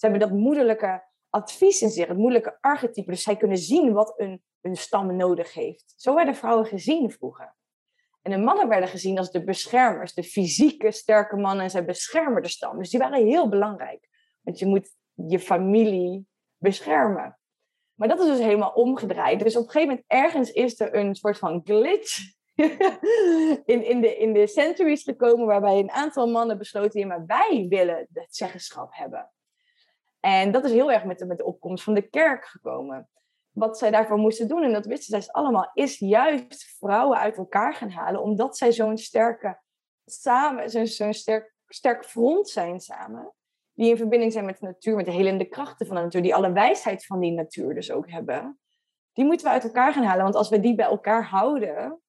[0.00, 3.10] ze hebben dat moederlijke advies in zich, het moederlijke archetype.
[3.10, 5.94] Dus zij kunnen zien wat een, een stam nodig heeft.
[5.96, 7.54] Zo werden vrouwen gezien vroeger.
[8.22, 11.64] En de mannen werden gezien als de beschermers, de fysieke sterke mannen.
[11.64, 12.78] En zij beschermen de stam.
[12.78, 14.08] Dus die waren heel belangrijk.
[14.40, 17.38] Want je moet je familie beschermen.
[17.94, 19.40] Maar dat is dus helemaal omgedraaid.
[19.40, 22.18] Dus op een gegeven moment ergens is er een soort van glitch
[23.72, 27.66] in, in, de, in de centuries gekomen, waarbij een aantal mannen besloten, ja, maar wij
[27.68, 29.30] willen het zeggenschap hebben.
[30.20, 33.08] En dat is heel erg met de, met de opkomst van de kerk gekomen.
[33.50, 37.74] Wat zij daarvoor moesten doen, en dat wisten zij allemaal, is juist vrouwen uit elkaar
[37.74, 39.60] gaan halen, omdat zij zo'n sterke
[40.04, 43.32] samen, zo'n sterk, sterk front zijn samen.
[43.72, 46.34] Die in verbinding zijn met de natuur, met de helende krachten van de natuur, die
[46.34, 48.60] alle wijsheid van die natuur dus ook hebben.
[49.12, 52.00] Die moeten we uit elkaar gaan halen, want als we die bij elkaar houden,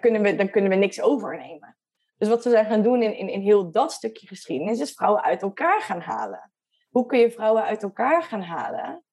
[0.00, 1.77] kunnen we, dan kunnen we niks overnemen.
[2.18, 5.22] Dus wat ze zijn gaan doen in, in, in heel dat stukje geschiedenis, is vrouwen
[5.22, 6.52] uit elkaar gaan halen.
[6.90, 9.04] Hoe kun je vrouwen uit elkaar gaan halen?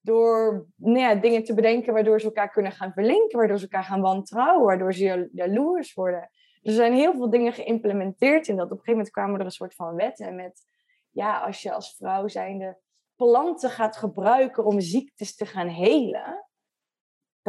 [0.00, 3.84] Door nou ja, dingen te bedenken waardoor ze elkaar kunnen gaan verlinken, waardoor ze elkaar
[3.84, 6.30] gaan wantrouwen, waardoor ze jaloers worden.
[6.60, 8.64] Dus er zijn heel veel dingen geïmplementeerd in dat.
[8.64, 10.64] Op een gegeven moment kwamen er een soort van wetten met,
[11.10, 12.78] ja, als je als vrouw zijnde
[13.16, 16.49] planten gaat gebruiken om ziektes te gaan helen,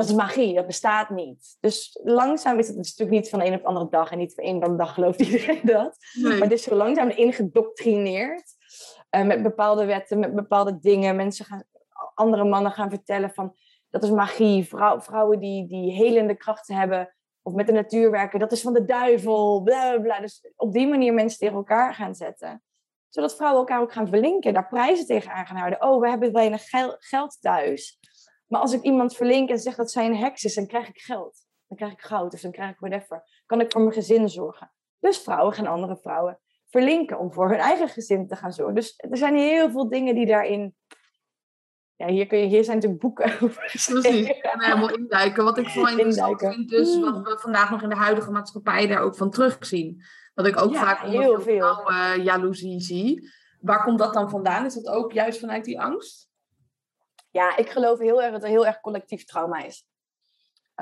[0.01, 1.57] dat is magie, dat bestaat niet.
[1.59, 4.11] Dus langzaam is het natuurlijk niet van de een op de andere dag.
[4.11, 5.97] En niet van de een op de andere dag gelooft iedereen dat.
[6.21, 8.55] Maar het is zo langzaam ingedoctrineerd.
[9.15, 11.15] Uh, met bepaalde wetten, met bepaalde dingen.
[11.15, 11.63] Mensen gaan,
[12.13, 13.55] andere mannen gaan vertellen van...
[13.89, 14.67] Dat is magie.
[14.67, 17.15] Vrou vrouwen die, die helende krachten hebben.
[17.41, 18.39] Of met de natuur werken.
[18.39, 19.61] Dat is van de duivel.
[19.61, 20.19] Bla, bla.
[20.19, 22.63] Dus op die manier mensen tegen elkaar gaan zetten.
[23.09, 24.53] Zodat vrouwen elkaar ook gaan verlinken.
[24.53, 25.81] Daar prijzen tegen aan gaan houden.
[25.81, 26.63] Oh, we hebben weinig
[26.99, 27.99] geld thuis
[28.51, 31.01] maar als ik iemand verlink en zeg dat zij een heks is, dan krijg ik
[31.01, 31.45] geld.
[31.67, 33.23] Dan krijg ik goud of dan krijg ik whatever.
[33.45, 34.71] Kan ik voor mijn gezin zorgen.
[34.99, 38.75] Dus vrouwen gaan andere vrouwen verlinken om voor hun eigen gezin te gaan zorgen.
[38.75, 40.75] Dus er zijn heel veel dingen die daarin.
[41.95, 43.63] Ja, hier, kun je, hier zijn natuurlijk boeken over.
[43.65, 45.43] Precies, ik kan helemaal induiken.
[45.43, 49.01] Wat ik vooral interessant vind, dus wat we vandaag nog in de huidige maatschappij daar
[49.01, 50.03] ook van terugzien.
[50.33, 53.29] Dat ik ook vaak heel veel uh, jaloezie zie.
[53.59, 54.65] Waar komt dat dan vandaan?
[54.65, 56.30] Is dat ook juist vanuit die angst?
[57.31, 59.85] Ja, ik geloof heel erg dat er heel erg collectief trauma is.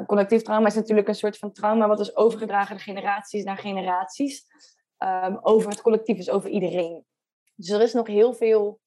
[0.05, 4.45] collectief trauma is natuurlijk een soort van trauma wat is overgedragen de generaties naar generaties.
[4.97, 7.05] Um, over het collectief, is over iedereen.
[7.55, 8.79] Dus er is nog heel veel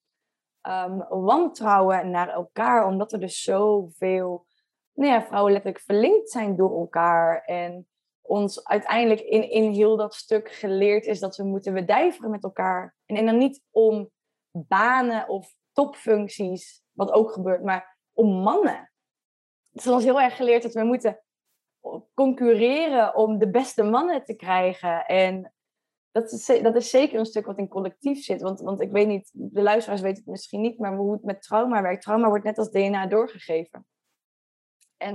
[0.62, 4.46] um, wantrouwen naar elkaar, omdat er dus zoveel
[4.92, 7.42] nou ja, vrouwen letterlijk verlinkt zijn door elkaar.
[7.44, 7.88] En
[8.20, 12.96] ons uiteindelijk in, in heel dat stuk geleerd is dat we moeten wedijveren met elkaar.
[13.06, 14.10] En, en dan niet om
[14.50, 18.92] banen of topfuncties wat ook gebeurt, maar om mannen.
[19.72, 21.20] Het is ons heel erg geleerd dat we moeten
[22.14, 25.06] concurreren om de beste mannen te krijgen.
[25.06, 25.52] En
[26.10, 28.42] dat is, dat is zeker een stuk wat in collectief zit.
[28.42, 31.42] Want, want ik weet niet, de luisteraars weten het misschien niet, maar hoe het met
[31.42, 32.02] trauma werkt.
[32.02, 33.86] Trauma wordt net als DNA doorgegeven.
[34.96, 35.14] En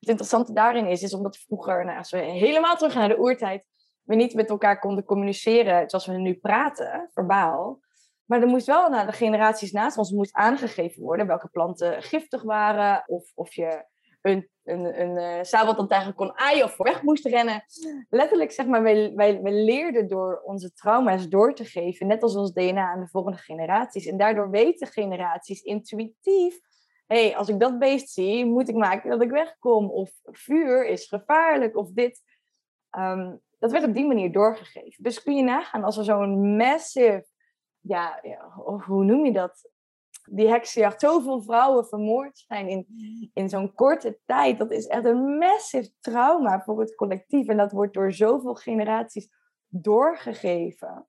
[0.00, 3.66] het interessante daarin is, is omdat vroeger, nou, als we helemaal terug naar de oertijd,
[4.02, 7.80] we niet met elkaar konden communiceren zoals we nu praten, verbaal.
[8.26, 12.42] Maar er moest wel naar de generaties naast ons moest aangegeven worden welke planten giftig
[12.42, 13.02] waren.
[13.06, 13.84] Of, of je
[14.22, 17.64] een, een, een uh, sabeltand kon aaien of weg moest rennen.
[18.08, 22.06] Letterlijk, zeg maar, wij leerden door onze trauma's door te geven.
[22.06, 24.06] Net als ons DNA aan de volgende generaties.
[24.06, 26.60] En daardoor weten generaties intuïtief
[27.06, 29.90] hey, als ik dat beest zie, moet ik maken dat ik wegkom.
[29.90, 32.22] Of vuur is gevaarlijk, of dit.
[32.90, 35.02] Ehm, dat werd op die manier doorgegeven.
[35.02, 37.26] Dus kun je nagaan als er zo'n massive,
[37.86, 38.20] ja,
[38.86, 39.70] hoe noem je dat?
[40.30, 42.86] Die heksenjacht, zoveel vrouwen vermoord zijn in,
[43.34, 44.58] in zo'n korte tijd.
[44.58, 47.48] Dat is echt een massive trauma voor het collectief.
[47.48, 49.28] En dat wordt door zoveel generaties
[49.68, 51.08] doorgegeven.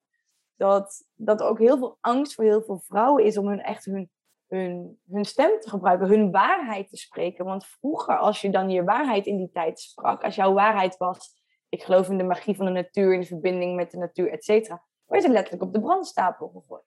[0.56, 4.12] Dat, dat ook heel veel angst voor heel veel vrouwen is om hun echt hun
[4.48, 7.46] hun, hun stem te gebruiken, hun waarheid te spreken.
[7.46, 11.36] Want vroeger, als je dan je waarheid in die tijd sprak, als jouw waarheid was,
[11.70, 14.44] ik geloof in de magie van de natuur, in de verbinding met de natuur, et
[14.44, 16.84] cetera, werd je letterlijk op de brandstapel gegooid.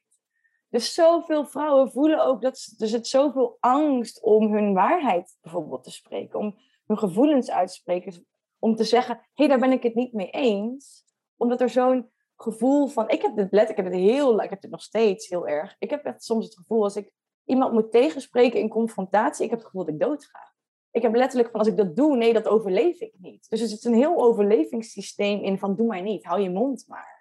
[0.68, 5.84] Dus zoveel vrouwen voelen ook dat ze, dus het zoveel angst om hun waarheid bijvoorbeeld
[5.84, 8.26] te spreken, om hun gevoelens uit te spreken,
[8.58, 11.04] om te zeggen, hé, hey, daar ben ik het niet mee eens.
[11.36, 14.82] Omdat er zo'n gevoel van, ik heb dit ik heb het heel, ik heb nog
[14.82, 15.76] steeds heel erg.
[15.78, 17.10] Ik heb echt soms het gevoel als ik
[17.44, 20.52] iemand moet tegenspreken in confrontatie, ik heb het gevoel dat ik doodga.
[20.90, 23.50] Ik heb letterlijk van als ik dat doe, nee, dat overleef ik niet.
[23.50, 27.19] Dus er zit een heel overlevingssysteem in van doe maar niet, hou je mond maar.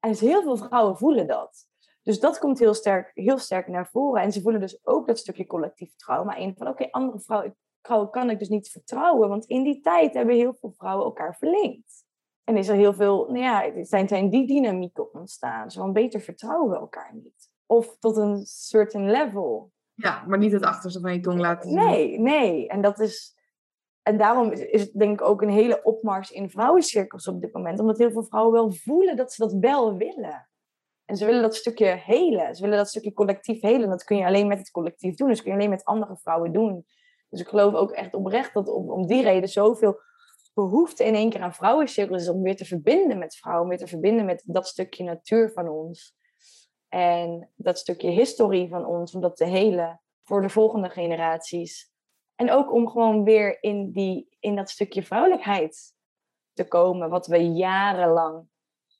[0.00, 1.66] En dus heel veel vrouwen voelen dat.
[2.02, 4.22] Dus dat komt heel sterk, heel sterk naar voren.
[4.22, 8.10] En ze voelen dus ook dat stukje collectief trauma in van oké, andere vrouwen, vrouwen
[8.10, 9.28] kan ik dus niet vertrouwen.
[9.28, 12.06] Want in die tijd hebben heel veel vrouwen elkaar verlinkt.
[12.44, 15.70] En is er heel veel, nou ja, zijn, zijn die dynamieken ontstaan.
[15.70, 19.72] Zo van beter vertrouwen we elkaar niet of tot een certain level.
[19.94, 21.78] Ja, maar niet het achterste van je tong laten zien.
[21.78, 22.68] Nee, nee.
[22.68, 23.36] En dat is.
[24.08, 27.80] En daarom is het denk ik ook een hele opmars in vrouwencirkels op dit moment.
[27.80, 30.48] Omdat heel veel vrouwen wel voelen dat ze dat wel willen.
[31.04, 32.54] En ze willen dat stukje helen.
[32.54, 33.88] Ze willen dat stukje collectief helen.
[33.88, 35.28] Dat kun je alleen met het collectief doen.
[35.28, 36.86] Dus kun je alleen met andere vrouwen doen.
[37.28, 40.00] Dus ik geloof ook echt oprecht dat om, om die reden zoveel
[40.54, 43.68] behoefte in één keer aan vrouwencirkels is om weer te verbinden met vrouwen.
[43.68, 46.16] Weer te verbinden met dat stukje natuur van ons.
[46.88, 51.96] En dat stukje historie van ons, om dat te helen voor de volgende generaties.
[52.38, 55.94] En ook om gewoon weer in, die, in dat stukje vrouwelijkheid
[56.52, 58.48] te komen, wat we jarenlang,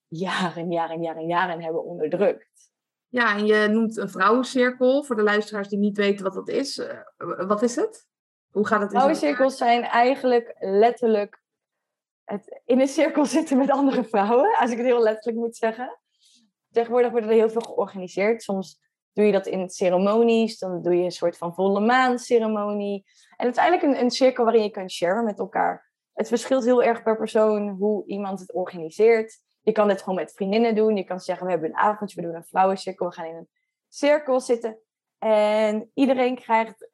[0.09, 2.73] jaren, jaren, jaren, jaren hebben onderdrukt.
[3.09, 5.05] Ja, en je noemt een vrouwencirkel.
[5.05, 7.01] Voor de luisteraars die niet weten wat dat is, eh,
[7.47, 8.09] wat is het?
[8.51, 8.91] Hoe gaat het?
[8.91, 11.43] Vrouwencirkels zijn eigenlijk letterlijk
[12.25, 15.99] het in een cirkel zitten met andere vrouwen, als ik het heel letterlijk moet zeggen
[16.71, 18.43] tegenwoordig wordt er heel veel georganiseerd.
[18.43, 18.81] Soms
[19.19, 23.05] doe je dat in ceremonies, dan doe je een soort van volle maan ceremonie.
[23.37, 25.93] En eigenlijk een, een cirkel waarin je kan sharen met elkaar.
[26.13, 29.39] Het verschilt heel erg per persoon hoe iemand het organiseert.
[29.63, 30.97] Je kan dit gewoon met vriendinnen doen.
[30.97, 33.49] Je kan zeggen, we hebben een avondje, we doen een vrouwencirkel, we gaan in een
[33.89, 34.79] cirkel zitten.
[35.19, 36.91] En iedereen krijgt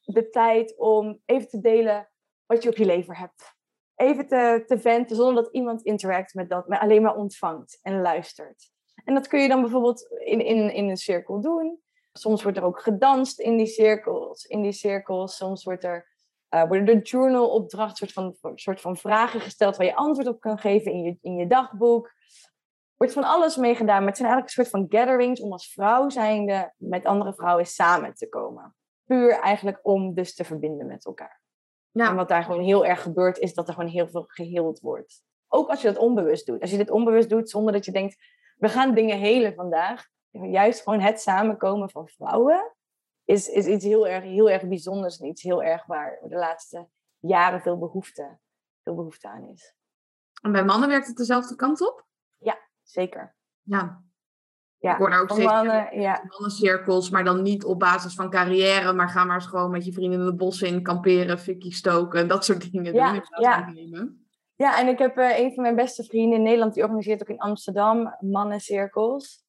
[0.00, 2.10] de tijd om even te delen
[2.46, 3.54] wat je op je lever hebt.
[3.94, 8.00] Even te, te venten zonder dat iemand interact met dat, maar alleen maar ontvangt en
[8.00, 8.73] luistert.
[9.04, 11.82] En dat kun je dan bijvoorbeeld in, in, in een cirkel doen.
[12.12, 14.44] Soms wordt er ook gedanst in die cirkels.
[14.44, 15.36] In die cirkels.
[15.36, 16.08] Soms wordt er,
[16.54, 20.58] uh, worden er journalopdrachten, soort van, soort van vragen gesteld waar je antwoord op kan
[20.58, 22.06] geven in je, in je dagboek.
[22.06, 25.72] Er wordt van alles meegedaan, maar het zijn eigenlijk een soort van gatherings om als
[25.72, 28.74] vrouw zijnde met andere vrouwen samen te komen.
[29.04, 31.42] Puur eigenlijk om dus te verbinden met elkaar.
[31.90, 32.08] Ja.
[32.08, 35.22] En wat daar gewoon heel erg gebeurt, is dat er gewoon heel veel geheeld wordt.
[35.48, 36.60] Ook als je dat onbewust doet.
[36.60, 38.16] Als je dit onbewust doet zonder dat je denkt,
[38.64, 40.06] we gaan dingen helen vandaag.
[40.30, 42.74] Juist gewoon het samenkomen van vrouwen
[43.24, 46.88] is, is iets heel erg, heel erg bijzonders en iets heel erg waar de laatste
[47.18, 48.38] jaren veel behoefte,
[48.82, 49.74] veel behoefte aan is.
[50.42, 52.06] En bij mannen werkt het dezelfde kant op?
[52.38, 53.36] Ja, zeker.
[53.62, 54.02] Ja.
[54.78, 56.24] Ja, ik hoor nou ook steeds mannen, ja.
[56.28, 59.92] mannencirkels, maar dan niet op basis van carrière, maar ga maar eens gewoon met je
[59.92, 63.22] vrienden in de bossen in kamperen, fikkie stoken, dat soort dingen ja, doen.
[63.38, 63.72] Ja.
[64.56, 67.28] Ja, en ik heb uh, een van mijn beste vrienden in Nederland, die organiseert ook
[67.28, 69.44] in Amsterdam mannencirkels.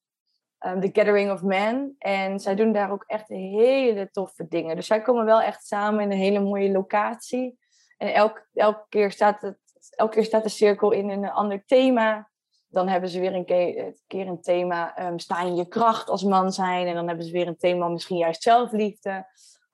[0.60, 1.94] Um, The Gathering of Men.
[1.98, 4.76] En zij doen daar ook echt hele toffe dingen.
[4.76, 7.58] Dus zij komen wel echt samen in een hele mooie locatie.
[7.96, 9.58] En elk, elke, keer staat het,
[9.90, 12.30] elke keer staat de cirkel in een ander thema.
[12.68, 16.22] Dan hebben ze weer een keer, keer een thema, um, sta in je kracht als
[16.22, 16.86] man zijn.
[16.86, 19.26] En dan hebben ze weer een thema, misschien juist zelfliefde.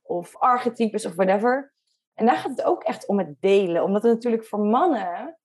[0.03, 1.72] Of archetypes of whatever.
[2.23, 3.83] En daar gaat het ook echt om het delen.
[3.85, 5.39] Omdat het natuurlijk voor mannen,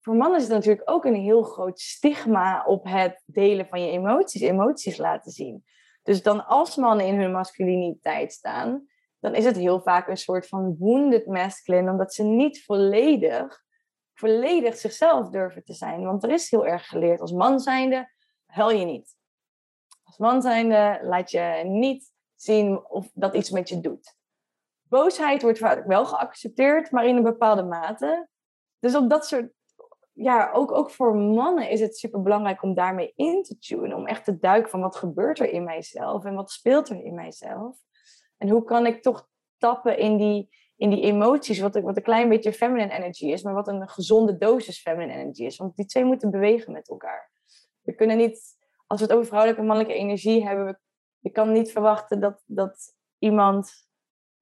[0.00, 3.90] voor mannen is het natuurlijk ook een heel groot stigma op het delen van je
[3.90, 5.64] emoties, emoties laten zien.
[6.02, 8.86] Dus dan als mannen in hun masculiniteit staan,
[9.20, 13.64] dan is het heel vaak een soort van wounded masculine, omdat ze niet volledig
[14.14, 16.04] volledig zichzelf durven te zijn.
[16.04, 18.12] Want er is heel erg geleerd als man zijnde,
[18.46, 19.16] huil je niet.
[20.02, 24.20] Als man zijnde laat je niet zien of dat iets met je doet.
[24.92, 28.28] Boosheid wordt vaak wel geaccepteerd, maar in een bepaalde mate.
[28.78, 29.52] Dus op dat soort,
[30.12, 33.96] ja, ook, ook voor mannen is het super belangrijk om daarmee in te tunen.
[33.96, 37.14] Om echt te duiken van wat gebeurt er in mijzelf en wat speelt er in
[37.14, 37.76] mijzelf.
[38.36, 39.28] En hoe kan ik toch
[39.58, 43.54] tappen in die, in die emoties, wat, wat een klein beetje feminine energy is, maar
[43.54, 45.56] wat een gezonde dosis feminine energy is.
[45.56, 47.30] Want die twee moeten bewegen met elkaar.
[47.82, 48.40] We kunnen niet,
[48.86, 50.80] als we het over vrouwelijke en mannelijke energie hebben,
[51.18, 53.90] je kan niet verwachten dat, dat iemand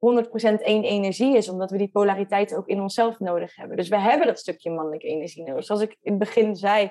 [0.01, 3.77] 100% één energie is, omdat we die polariteit ook in onszelf nodig hebben.
[3.77, 5.65] Dus we hebben dat stukje mannelijke energie nodig.
[5.65, 6.91] Zoals ik in het begin zei,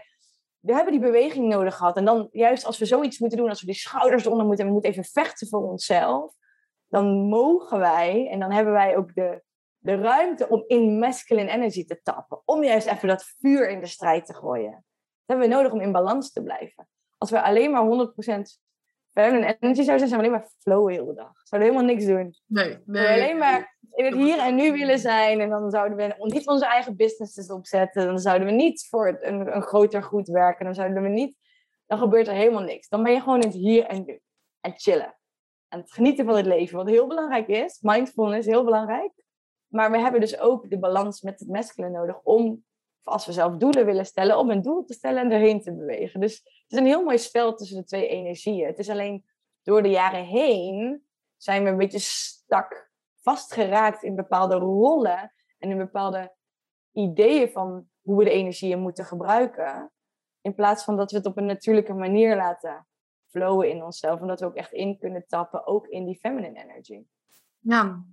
[0.59, 1.97] we hebben die beweging nodig gehad.
[1.97, 4.67] En dan, juist als we zoiets moeten doen, als we die schouders onder moeten en
[4.67, 6.33] we moeten even vechten voor onszelf,
[6.87, 9.43] dan mogen wij, en dan hebben wij ook de,
[9.77, 12.41] de ruimte om in masculine energy te tappen.
[12.45, 14.71] Om juist even dat vuur in de strijd te gooien.
[14.71, 14.83] Dat
[15.25, 16.87] hebben we nodig om in balans te blijven.
[17.17, 18.41] Als we alleen maar 100%
[19.21, 21.31] feminine energy zouden zijn, zijn alleen maar flowen de hele dag.
[21.43, 22.35] Zouden helemaal niks doen.
[22.45, 23.07] Nee, nee.
[23.07, 25.39] We alleen maar in het hier en nu willen zijn.
[25.39, 28.05] En dan zouden we niet onze eigen businesses opzetten.
[28.05, 30.65] Dan zouden we niet voor een, een groter goed werken.
[30.65, 31.37] Dan zouden we niet...
[31.85, 32.89] Dan gebeurt er helemaal niks.
[32.89, 34.19] Dan ben je gewoon in het hier en nu.
[34.61, 35.17] En chillen.
[35.67, 36.77] En het genieten van het leven.
[36.77, 37.79] Wat heel belangrijk is.
[37.81, 39.11] Mindfulness, heel belangrijk.
[39.67, 42.63] Maar we hebben dus ook de balans met het masculine nodig om,
[43.09, 46.19] als we zelf doelen willen stellen, om een doel te stellen en erheen te bewegen.
[46.19, 48.67] Dus het is een heel mooi spel tussen de twee energieën.
[48.67, 49.25] Het is alleen
[49.63, 51.03] door de jaren heen
[51.37, 52.91] zijn we een beetje stak
[53.21, 56.35] vastgeraakt in bepaalde rollen en in bepaalde
[56.91, 59.91] ideeën van hoe we de energieën moeten gebruiken.
[60.41, 62.87] In plaats van dat we het op een natuurlijke manier laten
[63.27, 64.21] flowen in onszelf.
[64.21, 67.03] En dat we ook echt in kunnen tappen, ook in die feminine energy.
[67.59, 68.03] Ja,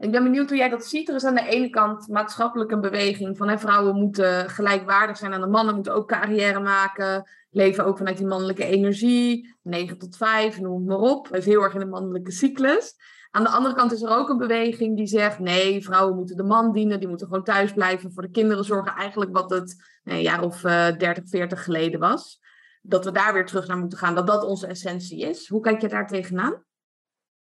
[0.00, 1.08] ik ben benieuwd hoe jij dat ziet.
[1.08, 5.32] Er is aan de ene kant maatschappelijk een beweging van hè, vrouwen moeten gelijkwaardig zijn
[5.32, 7.30] en de mannen moeten ook carrière maken.
[7.50, 9.56] Leven ook vanuit die mannelijke energie.
[9.62, 11.28] 9 tot 5, noem het maar op.
[11.30, 12.94] Heeft heel erg in de mannelijke cyclus.
[13.30, 16.42] Aan de andere kant is er ook een beweging die zegt: nee, vrouwen moeten de
[16.42, 18.94] man dienen, die moeten gewoon thuis blijven, voor de kinderen zorgen.
[18.94, 22.40] Eigenlijk wat het een jaar of uh, 30, 40 geleden was.
[22.82, 25.48] Dat we daar weer terug naar moeten gaan, dat dat onze essentie is.
[25.48, 26.64] Hoe kijk je daar tegenaan?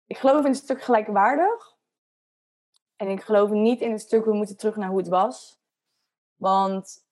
[0.07, 1.76] Ik geloof in een stuk gelijkwaardig.
[2.97, 5.61] En ik geloof niet in het stuk, we moeten terug naar hoe het was.
[6.36, 7.07] Want,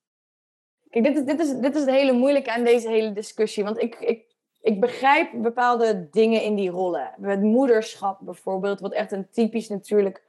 [0.91, 3.65] kijk, dit is, dit is, dit is het hele moeilijke aan deze hele discussie.
[3.65, 7.15] Want ik, ik, ik begrijp bepaalde dingen in die rollen.
[7.21, 10.23] Het moederschap bijvoorbeeld, wat echt een typisch natuurlijk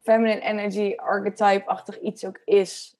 [0.00, 2.96] feminine energy archetype-achtig iets ook is.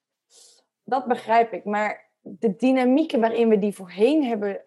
[0.84, 1.64] Dat begrijp ik.
[1.64, 4.60] Maar de dynamieken waarin we die voorheen hebben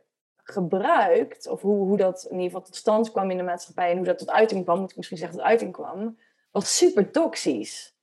[0.44, 3.98] gebruikt, of hoe, hoe dat in ieder geval tot stand kwam in de maatschappij en
[3.98, 6.18] hoe dat tot uiting kwam, moet ik misschien zeggen tot uiting kwam,
[6.54, 7.96] was super toxisch.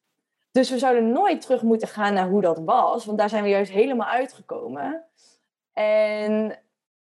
[0.50, 3.48] Dus we zouden nooit terug moeten gaan naar hoe dat was, want daar zijn we
[3.48, 5.04] juist helemaal uitgekomen.
[5.72, 6.58] En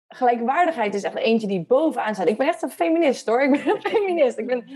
[0.09, 2.29] gelijkwaardigheid is echt eentje die bovenaan staat.
[2.29, 3.43] Ik ben echt een feminist hoor.
[3.43, 4.39] Ik ben een feminist.
[4.39, 4.69] Ik, ben,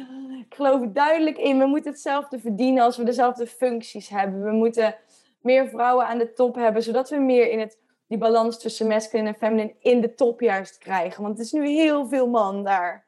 [0.47, 4.45] ik geloof duidelijk in, we moeten hetzelfde verdienen als we dezelfde functies hebben.
[4.45, 4.95] We moeten
[5.41, 9.29] meer vrouwen aan de top hebben, zodat we meer in het, die balans tussen masculine
[9.29, 11.23] en feminine in de top juist krijgen.
[11.23, 13.08] Want het is nu heel veel man daar.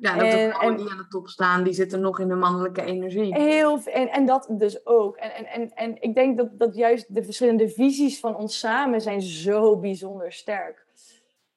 [0.00, 2.34] Ja, dat en, de vrouwen die aan de top staan, die zitten nog in de
[2.34, 3.34] mannelijke energie.
[3.34, 5.16] Heel, en, en dat dus ook.
[5.16, 9.00] En, en, en, en ik denk dat, dat juist de verschillende visies van ons samen
[9.00, 10.86] zijn zo bijzonder sterk.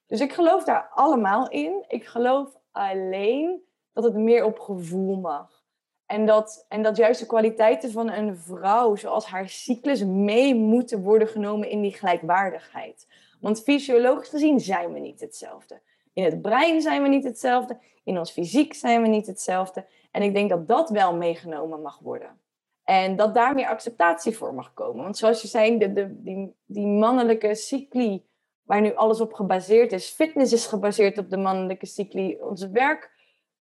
[0.07, 1.85] Dus ik geloof daar allemaal in.
[1.87, 3.61] Ik geloof alleen
[3.93, 5.63] dat het meer op gevoel mag.
[6.05, 11.01] En dat, en dat juist de kwaliteiten van een vrouw, zoals haar cyclus, mee moeten
[11.01, 13.07] worden genomen in die gelijkwaardigheid.
[13.39, 15.81] Want fysiologisch gezien zijn we niet hetzelfde.
[16.13, 17.77] In het brein zijn we niet hetzelfde.
[18.03, 19.85] In ons fysiek zijn we niet hetzelfde.
[20.11, 22.39] En ik denk dat dat wel meegenomen mag worden.
[22.83, 25.03] En dat daar meer acceptatie voor mag komen.
[25.03, 28.25] Want zoals je zei, de, die, die mannelijke cycli,
[28.63, 30.09] waar nu alles op gebaseerd is.
[30.09, 32.37] Fitness is gebaseerd op de mannelijke cycli.
[32.41, 33.11] Onze, werk,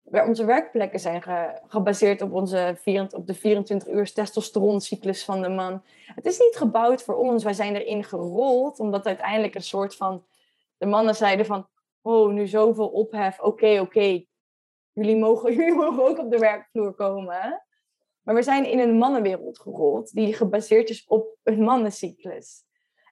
[0.03, 1.23] onze werkplekken zijn
[1.67, 2.77] gebaseerd op, onze,
[3.11, 5.83] op de 24 uur testosteroncyclus van de man.
[6.05, 7.43] Het is niet gebouwd voor ons.
[7.43, 10.23] Wij zijn erin gerold, omdat uiteindelijk een soort van...
[10.77, 11.67] De mannen zeiden van,
[12.03, 14.25] oh, nu zoveel ophef, oké, oké,
[14.91, 17.65] jullie, mogen, jullie mogen ook op de werkvloer komen.
[18.21, 22.63] Maar we zijn in een mannenwereld gerold die gebaseerd is op een mannencyclus.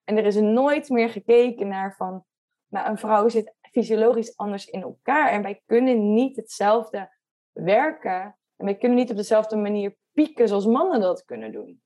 [0.04, 2.26] En er is nooit meer gekeken naar van,
[2.68, 7.18] maar een vrouw zit fysiologisch anders in elkaar en wij kunnen niet hetzelfde
[7.52, 11.82] werken en wij kunnen niet op dezelfde manier pieken zoals mannen dat kunnen doen.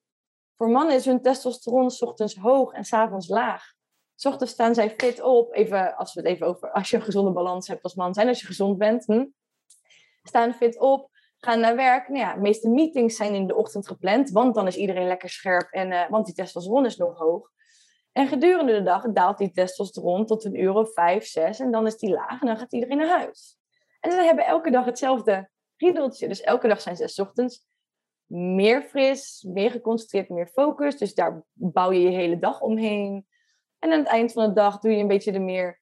[0.58, 3.75] Voor mannen is hun testosteron ochtends hoog en s avonds laag.
[4.16, 5.54] S ochtends staan zij fit op.
[5.54, 8.28] Even, als we het even over, als je een gezonde balans hebt als man zijn,
[8.28, 9.06] als je gezond bent.
[9.06, 9.26] Hm,
[10.24, 12.08] staan fit op, gaan naar werk.
[12.08, 15.30] Nou ja, de meeste meetings zijn in de ochtend gepland, want dan is iedereen lekker
[15.30, 17.50] scherp en uh, want die testosteron is nog hoog.
[18.12, 21.86] En gedurende de dag daalt die testosteron tot een uur of vijf, zes en dan
[21.86, 23.58] is die laag en dan gaat iedereen naar huis.
[24.00, 26.28] En ze hebben elke dag hetzelfde riedeltje.
[26.28, 27.66] Dus elke dag zijn ze ochtends
[28.26, 30.98] meer fris, meer geconcentreerd, meer focus.
[30.98, 33.26] Dus daar bouw je je hele dag omheen.
[33.86, 35.80] En aan het eind van de dag doe je een beetje de meer,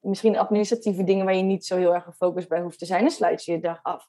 [0.00, 3.04] misschien administratieve dingen waar je niet zo heel erg gefocust bij hoeft te zijn.
[3.04, 4.08] En sluit je je dag af.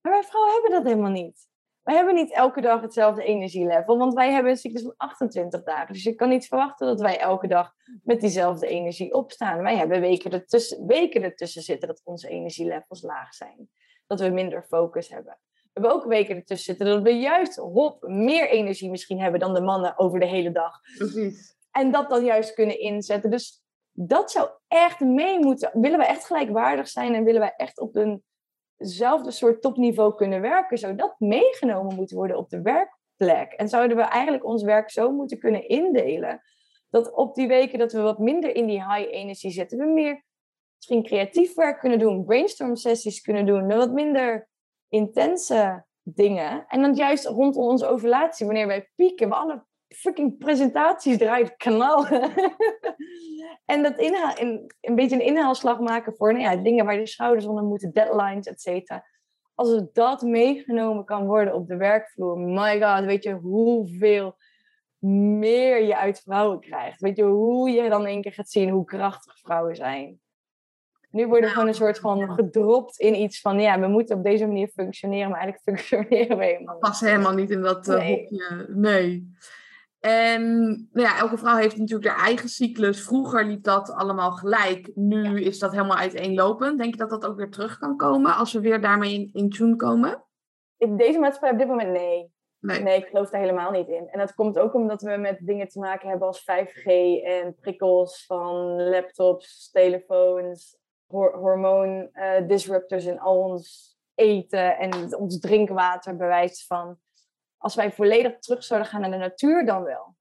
[0.00, 1.48] Maar wij vrouwen hebben dat helemaal niet.
[1.82, 5.92] Wij hebben niet elke dag hetzelfde energielevel, want wij hebben een cyclus van 28 dagen.
[5.92, 9.62] Dus je kan niet verwachten dat wij elke dag met diezelfde energie opstaan.
[9.62, 13.70] Wij hebben weken ertussen, weken ertussen zitten dat onze energielevels laag zijn.
[14.06, 15.38] Dat we minder focus hebben.
[15.52, 19.54] We hebben ook weken ertussen zitten dat we juist hop meer energie misschien hebben dan
[19.54, 20.80] de mannen over de hele dag.
[20.96, 21.58] Precies.
[21.70, 23.30] En dat dan juist kunnen inzetten.
[23.30, 23.62] Dus
[23.92, 25.70] dat zou echt mee moeten.
[25.72, 27.96] Willen we echt gelijkwaardig zijn en willen wij echt op
[28.78, 33.52] eenzelfde soort topniveau kunnen werken, zou dat meegenomen moeten worden op de werkplek.
[33.52, 36.42] En zouden we eigenlijk ons werk zo moeten kunnen indelen
[36.90, 40.24] dat op die weken dat we wat minder in die high energie zitten, we meer
[40.76, 44.48] misschien creatief werk kunnen doen, brainstorm sessies kunnen doen, wat minder
[44.88, 46.64] intense dingen.
[46.68, 49.64] En dan juist rondom onze ovulatie, wanneer wij pieken, we alle
[49.94, 52.06] fucking presentaties draait kanaal.
[53.72, 57.06] en dat inhaal, in, een beetje een inhaalslag maken voor nou ja, dingen waar de
[57.06, 59.04] schouders onder moeten, deadlines, et cetera.
[59.54, 64.36] Als dat meegenomen kan worden op de werkvloer, my god, weet je hoeveel
[64.98, 67.00] meer je uit vrouwen krijgt.
[67.00, 70.20] Weet je hoe je dan één keer gaat zien hoe krachtig vrouwen zijn.
[71.10, 74.24] Nu worden we gewoon een soort van gedropt in iets van, ja, we moeten op
[74.24, 76.82] deze manier functioneren, maar eigenlijk functioneren we helemaal niet.
[76.82, 78.16] Pas helemaal niet in dat uh, nee.
[78.16, 78.66] hokje.
[78.68, 79.34] Nee.
[80.00, 83.04] En nou ja, elke vrouw heeft natuurlijk haar eigen cyclus.
[83.04, 84.90] Vroeger liep dat allemaal gelijk.
[84.94, 86.78] Nu is dat helemaal uiteenlopend.
[86.78, 89.50] Denk je dat dat ook weer terug kan komen als we weer daarmee in, in
[89.50, 90.24] tune komen?
[90.76, 92.32] In deze maatschappij op dit moment nee.
[92.60, 92.82] nee.
[92.82, 94.08] Nee, ik geloof daar helemaal niet in.
[94.08, 96.84] En dat komt ook omdat we met dingen te maken hebben als 5G
[97.24, 106.16] en prikkels van laptops, telefoons, hor hormoon-disruptors uh, in al ons eten en ons drinkwater
[106.16, 106.98] bewijst van
[107.60, 110.14] als wij volledig terug zouden gaan naar de natuur, dan wel.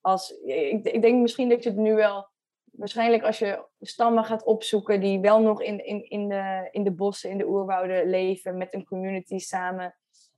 [0.00, 2.28] Als, ik, ik denk misschien dat je het nu wel,
[2.64, 6.92] waarschijnlijk als je stammen gaat opzoeken die wel nog in, in, in, de, in de
[6.92, 9.96] bossen, in de oerwouden leven, met een community samen.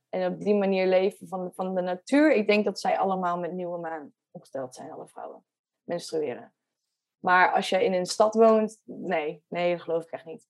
[0.08, 2.32] En op die manier leven van, van de natuur.
[2.34, 5.44] Ik denk dat zij allemaal met nieuwe maan opgesteld zijn, alle vrouwen.
[5.84, 6.52] Menstrueren.
[7.18, 10.48] Maar als je in een stad woont, nee, nee, dat geloof ik echt niet.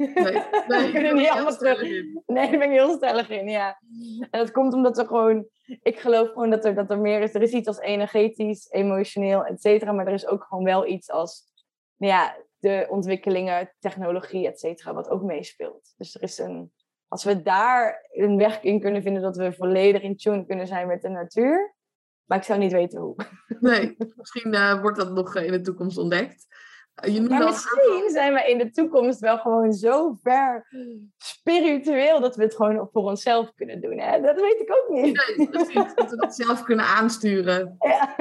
[0.00, 1.80] Nee, nee kunnen niet allemaal terug.
[1.80, 3.80] Nee, daar ben ik heel stellig in, ja.
[4.30, 5.46] En dat komt omdat er gewoon...
[5.82, 7.34] Ik geloof gewoon dat er, dat er meer is.
[7.34, 9.92] Er is iets als energetisch, emotioneel, et cetera.
[9.92, 11.42] Maar er is ook gewoon wel iets als...
[11.96, 15.94] Nou ja, de ontwikkelingen, technologie, et cetera, wat ook meespeelt.
[15.96, 16.72] Dus er is een...
[17.08, 20.86] Als we daar een weg in kunnen vinden dat we volledig in tune kunnen zijn
[20.86, 21.74] met de natuur...
[22.30, 23.16] Maar ik zou niet weten hoe.
[23.60, 26.46] Nee, misschien uh, wordt dat nog in de toekomst ontdekt.
[27.02, 30.66] Je maar misschien zijn we in de toekomst wel gewoon zo ver
[31.16, 33.98] spiritueel dat we het gewoon voor onszelf kunnen doen.
[33.98, 34.20] Hè?
[34.20, 35.36] Dat weet ik ook niet.
[35.36, 35.94] Nee, precies.
[35.94, 37.76] Dat we dat zelf kunnen aansturen.
[37.78, 38.16] Ja.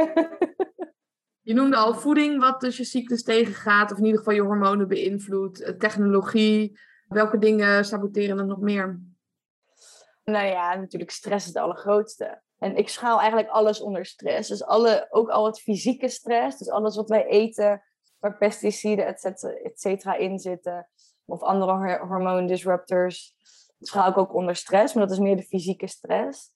[1.42, 4.88] Je noemde al voeding, wat dus je ziektes tegengaat, of in ieder geval je hormonen
[4.88, 6.80] beïnvloedt, eh, technologie.
[7.08, 9.00] Welke dingen saboteren er nog meer?
[10.24, 12.42] Nou ja, natuurlijk stress is het allergrootste.
[12.58, 14.50] En ik schaal eigenlijk alles onder stress.
[14.50, 17.84] Dus alle, ook al het fysieke stress, dus alles wat wij eten,
[18.20, 20.90] waar pesticiden, et cetera, in zitten.
[21.26, 23.36] Of andere hormoondisruptors.
[23.78, 26.52] Dat schaal ik ook onder stress, maar dat is meer de fysieke stress.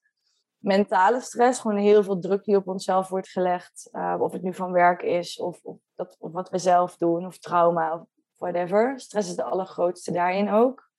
[0.58, 3.90] Mentale stress, gewoon heel veel druk die op onszelf wordt gelegd.
[3.92, 7.26] Uh, of het nu van werk is, of, of, dat, of wat we zelf doen,
[7.26, 8.08] of trauma, of
[8.38, 9.00] whatever.
[9.00, 10.90] Stress is de allergrootste daarin ook.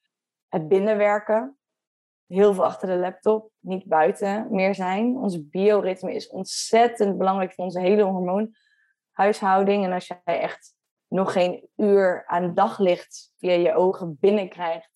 [0.48, 1.58] Het binnenwerken.
[2.26, 5.16] Heel veel achter de laptop, niet buiten meer zijn.
[5.16, 8.54] Ons bioritme is ontzettend belangrijk voor onze hele hormoon
[9.14, 9.84] huishouding.
[9.84, 10.74] En als jij echt
[11.08, 14.92] nog geen uur aan daglicht via je ogen binnenkrijgt,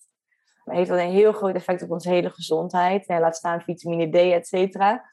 [0.64, 3.06] heeft dat een heel groot effect op onze hele gezondheid.
[3.06, 5.10] Ja, laat staan vitamine D, et cetera.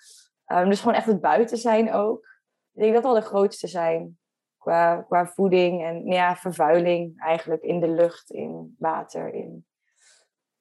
[0.48, 2.40] Um, dus gewoon echt het buiten zijn ook.
[2.74, 4.20] Ik denk dat wel de grootste zijn
[4.58, 9.34] qua, qua voeding en ja, vervuiling eigenlijk in de lucht, in water.
[9.34, 9.66] In...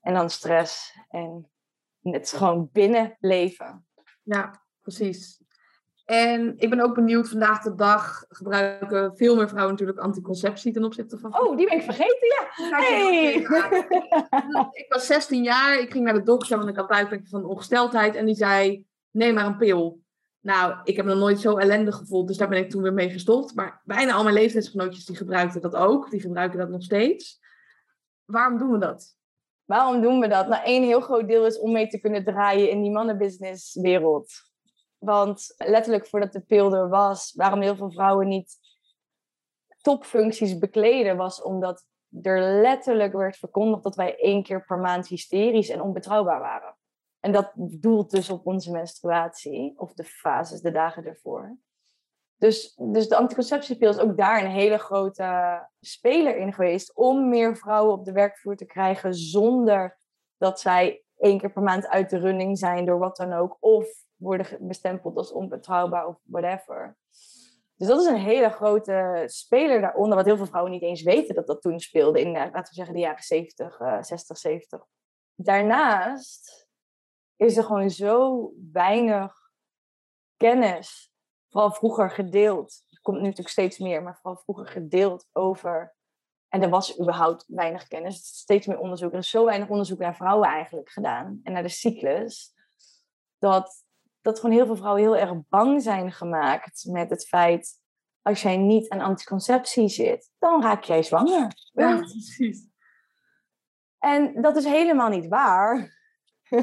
[0.00, 1.50] En dan stress en
[2.00, 3.86] het gewoon binnen leven.
[4.22, 5.43] Ja, precies.
[6.04, 10.84] En ik ben ook benieuwd, vandaag de dag gebruiken veel meer vrouwen natuurlijk anticonceptie ten
[10.84, 11.40] opzichte van...
[11.40, 12.76] Oh, die ben ik vergeten, ja.
[12.76, 13.32] Hey.
[14.82, 18.14] ik was 16 jaar, ik ging naar de dokter, want ik had buikpijn van ongesteldheid.
[18.14, 20.02] En die zei, neem maar een pil.
[20.40, 23.10] Nou, ik heb nog nooit zo ellendig gevoeld, dus daar ben ik toen weer mee
[23.10, 23.54] gestopt.
[23.54, 26.10] Maar bijna al mijn leeftijdsgenootjes die gebruikten dat ook.
[26.10, 27.40] Die gebruiken dat nog steeds.
[28.24, 29.16] Waarom doen we dat?
[29.64, 30.48] Waarom doen we dat?
[30.48, 34.32] Nou, één heel groot deel is om mee te kunnen draaien in die mannenbusinesswereld.
[35.04, 38.58] Want letterlijk voordat de pil er was, waarom heel veel vrouwen niet
[39.80, 41.86] topfuncties bekleden, was omdat
[42.22, 46.76] er letterlijk werd verkondigd dat wij één keer per maand hysterisch en onbetrouwbaar waren.
[47.20, 51.58] En dat doelt dus op onze menstruatie, of de fases, de dagen ervoor.
[52.36, 57.56] Dus, dus de anticonceptiepil is ook daar een hele grote speler in geweest om meer
[57.56, 59.98] vrouwen op de werkvloer te krijgen zonder
[60.36, 63.56] dat zij één keer per maand uit de running zijn door wat dan ook.
[63.60, 66.96] Of worden bestempeld als onbetrouwbaar of whatever.
[67.76, 71.34] Dus dat is een hele grote speler daaronder, wat heel veel vrouwen niet eens weten
[71.34, 74.86] dat dat toen speelde in, laten we zeggen, de jaren 70, uh, 60, 70.
[75.34, 76.68] Daarnaast
[77.36, 79.50] is er gewoon zo weinig
[80.36, 81.12] kennis
[81.50, 82.82] vooral vroeger gedeeld.
[82.88, 85.94] Het komt nu natuurlijk steeds meer, maar vooral vroeger gedeeld over.
[86.48, 88.26] En er was überhaupt weinig kennis.
[88.26, 89.12] Steeds meer onderzoek.
[89.12, 91.40] Er is zo weinig onderzoek naar vrouwen eigenlijk gedaan.
[91.42, 92.54] En naar de cyclus.
[93.38, 93.83] Dat,
[94.24, 97.82] dat gewoon heel veel vrouwen heel erg bang zijn gemaakt met het feit.
[98.22, 101.52] Als jij niet aan anticonceptie zit, dan raak jij zwanger.
[101.72, 102.68] Ja, precies.
[103.98, 105.98] En dat is helemaal niet waar.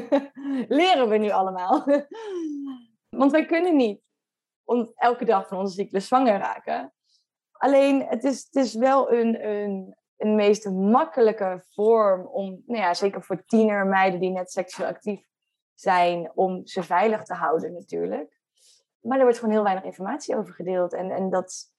[0.68, 1.84] Leren we nu allemaal.
[3.20, 4.00] Want wij kunnen niet
[4.94, 6.92] elke dag van onze cyclus zwanger raken.
[7.52, 12.94] Alleen het is, het is wel een, een, een meest makkelijke vorm om, nou ja,
[12.94, 15.30] zeker voor tienermeiden die net seksueel actief
[15.82, 18.40] zijn, om ze veilig te houden natuurlijk.
[19.00, 20.92] Maar er wordt gewoon heel weinig informatie over gedeeld.
[20.92, 21.72] En, en dat,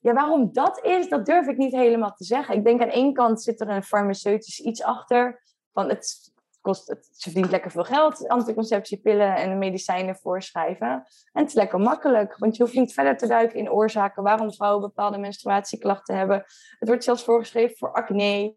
[0.00, 2.56] ja, waarom dat is, dat durf ik niet helemaal te zeggen.
[2.56, 5.42] Ik denk aan één kant zit er een farmaceutisch iets achter.
[5.72, 10.88] Van het kost, het, ze verdient lekker veel geld, anticonceptiepillen en medicijnen voorschrijven.
[11.32, 14.52] En het is lekker makkelijk, want je hoeft niet verder te duiken in oorzaken waarom
[14.52, 16.44] vrouwen bepaalde menstruatieklachten hebben.
[16.78, 18.56] Het wordt zelfs voorgeschreven voor acne,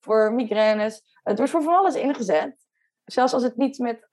[0.00, 1.18] voor migraines.
[1.22, 2.56] Het wordt voor van alles ingezet,
[3.12, 4.08] zelfs als het niet met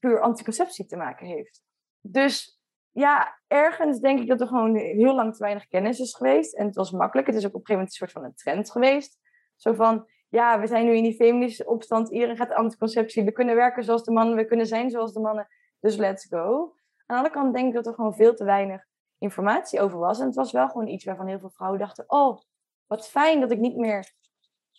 [0.00, 1.62] puur anticonceptie te maken heeft.
[2.00, 6.54] Dus ja, ergens denk ik dat er gewoon heel lang te weinig kennis is geweest.
[6.54, 7.26] En het was makkelijk.
[7.26, 9.18] Het is ook op een gegeven moment een soort van een trend geweest.
[9.56, 12.10] Zo van, ja, we zijn nu in die feministische opstand.
[12.10, 13.24] Iedereen gaat anticonceptie.
[13.24, 14.36] We kunnen werken zoals de mannen.
[14.36, 15.48] We kunnen zijn zoals de mannen.
[15.80, 16.74] Dus let's go.
[17.06, 18.84] Aan de andere kant denk ik dat er gewoon veel te weinig
[19.18, 20.20] informatie over was.
[20.20, 22.04] En het was wel gewoon iets waarvan heel veel vrouwen dachten...
[22.06, 22.38] Oh,
[22.86, 24.12] wat fijn dat ik niet meer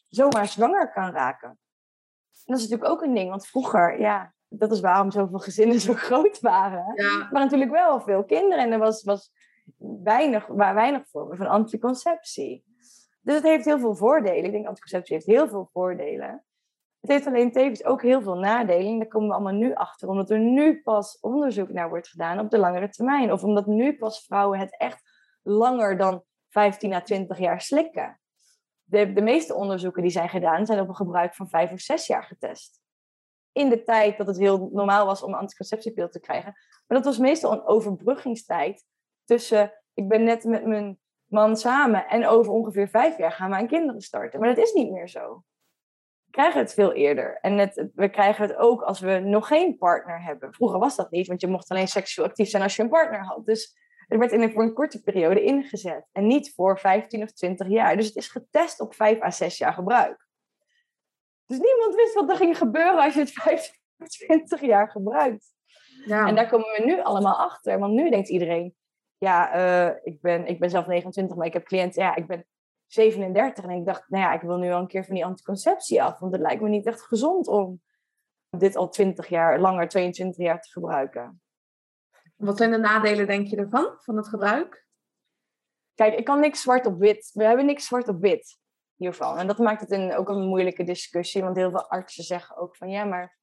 [0.10, 1.60] zomaar zwanger kan raken.
[2.46, 3.30] En dat is natuurlijk ook een ding.
[3.30, 6.94] Want vroeger, ja, dat is waarom zoveel gezinnen zo groot waren.
[6.96, 7.30] Ja.
[7.32, 8.64] Maar natuurlijk wel veel kinderen.
[8.64, 9.32] En er was, was
[10.04, 12.64] weinig, weinig vormen van anticonceptie.
[13.22, 14.44] Dus het heeft heel veel voordelen.
[14.44, 16.44] Ik denk anticonceptie heeft heel veel voordelen.
[17.02, 18.92] Het heeft alleen tevens ook heel veel nadelen.
[18.92, 20.08] En daar komen we allemaal nu achter.
[20.08, 23.32] Omdat er nu pas onderzoek naar wordt gedaan op de langere termijn.
[23.32, 25.02] Of omdat nu pas vrouwen het echt
[25.44, 28.20] langer dan 15 à 20 jaar slikken.
[28.96, 32.08] De, de meeste onderzoeken die zijn gedaan, zijn op een gebruik van 5 of 6
[32.08, 32.80] jaar getest.
[33.52, 36.54] In de tijd dat het heel normaal was om een anticonceptiepil te krijgen.
[36.88, 38.86] Maar dat was meestal een overbruggingstijd
[39.24, 39.74] tussen...
[39.94, 42.08] Ik ben net met mijn man samen.
[42.08, 44.40] En over ongeveer vijf jaar gaan we aan kinderen starten.
[44.40, 45.44] Maar dat is niet meer zo.
[46.26, 47.38] We krijgen het veel eerder.
[47.42, 50.54] En het, we krijgen het ook als we nog geen partner hebben.
[50.54, 53.20] Vroeger was dat niet, want je mocht alleen seksueel actief zijn als je een partner
[53.20, 53.46] had.
[53.46, 53.78] Dus
[54.08, 56.08] het werd in een, voor een korte periode ingezet.
[56.12, 57.98] En niet voor 15 of 20 jaar.
[57.98, 60.28] Dus het is getest op 5 à 6 jaar gebruik.
[61.46, 65.54] Dus niemand wist wat er ging gebeuren als je het 15 of 20 jaar gebruikt.
[66.06, 66.28] Ja.
[66.28, 67.80] En daar komen we nu allemaal achter.
[67.80, 68.76] Want nu denkt iedereen,
[69.18, 72.46] ja, uh, ik, ben, ik ben zelf 29, maar ik heb cliënten, ja, ik ben
[72.88, 73.64] 37.
[73.64, 76.20] En ik dacht, nou ja, ik wil nu al een keer van die anticonceptie af.
[76.20, 77.82] Want het lijkt me niet echt gezond om
[78.50, 81.42] dit al 20 jaar, langer 22 jaar te gebruiken.
[82.36, 84.86] Wat zijn de nadelen, denk je, ervan, van het gebruik?
[85.94, 87.32] Kijk, ik kan niks zwart op wit.
[87.34, 88.58] We hebben niks zwart op wit
[88.96, 89.38] hiervan.
[89.38, 91.42] En dat maakt het een, ook een moeilijke discussie.
[91.42, 93.38] Want heel veel artsen zeggen ook van, ja, maar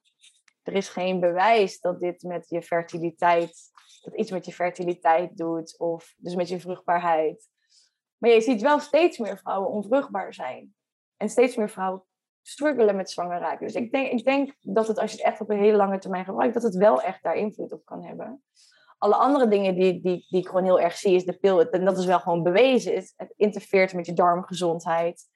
[0.63, 3.71] er is geen bewijs dat dit met je fertiliteit
[4.03, 7.49] dat iets met je fertiliteit doet of dus met je vruchtbaarheid.
[8.19, 10.75] Maar je ziet wel steeds meer vrouwen onvruchtbaar zijn.
[11.17, 12.05] En steeds meer vrouwen
[12.43, 13.67] struggelen met zwanger raken.
[13.67, 15.99] Dus ik denk, ik denk dat het, als je het echt op een hele lange
[15.99, 18.43] termijn gebruikt, dat het wel echt daar invloed op kan hebben.
[19.03, 21.71] Alle andere dingen die, die, die ik gewoon heel erg zie, is de pil.
[21.71, 22.95] En dat is wel gewoon bewezen.
[22.95, 25.31] Het interfereert met je darmgezondheid.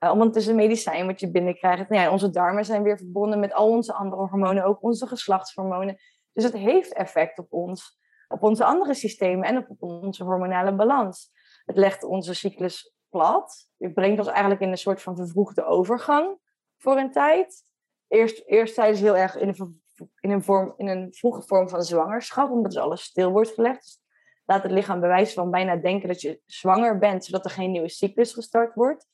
[0.00, 1.88] Uh, omdat het is een medicijn wat je binnenkrijgt.
[1.88, 5.96] Nou ja, onze darmen zijn weer verbonden met al onze andere hormonen, ook onze geslachtshormonen.
[6.32, 7.98] Dus het heeft effect op ons
[8.28, 11.30] op onze andere systemen en op onze hormonale balans.
[11.64, 13.68] Het legt onze cyclus plat.
[13.78, 16.38] Het brengt ons eigenlijk in een soort van vervroegde overgang
[16.76, 17.64] voor een tijd.
[18.08, 19.82] Eerst, eerst tijdens heel erg in een,
[20.20, 23.82] in, een vorm, in een vroege vorm van zwangerschap, omdat dus alles stil wordt gelegd.
[23.82, 24.00] Dus
[24.44, 27.88] laat het lichaam bewijzen van bijna denken dat je zwanger bent, zodat er geen nieuwe
[27.88, 29.06] cyclus gestart wordt.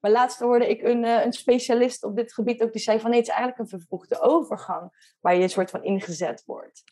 [0.00, 3.10] Maar laatst hoorde ik een, eh, een specialist op dit gebied ook die zei van
[3.10, 6.82] nee, het is eigenlijk een vervroegde overgang waar je een soort van ingezet wordt.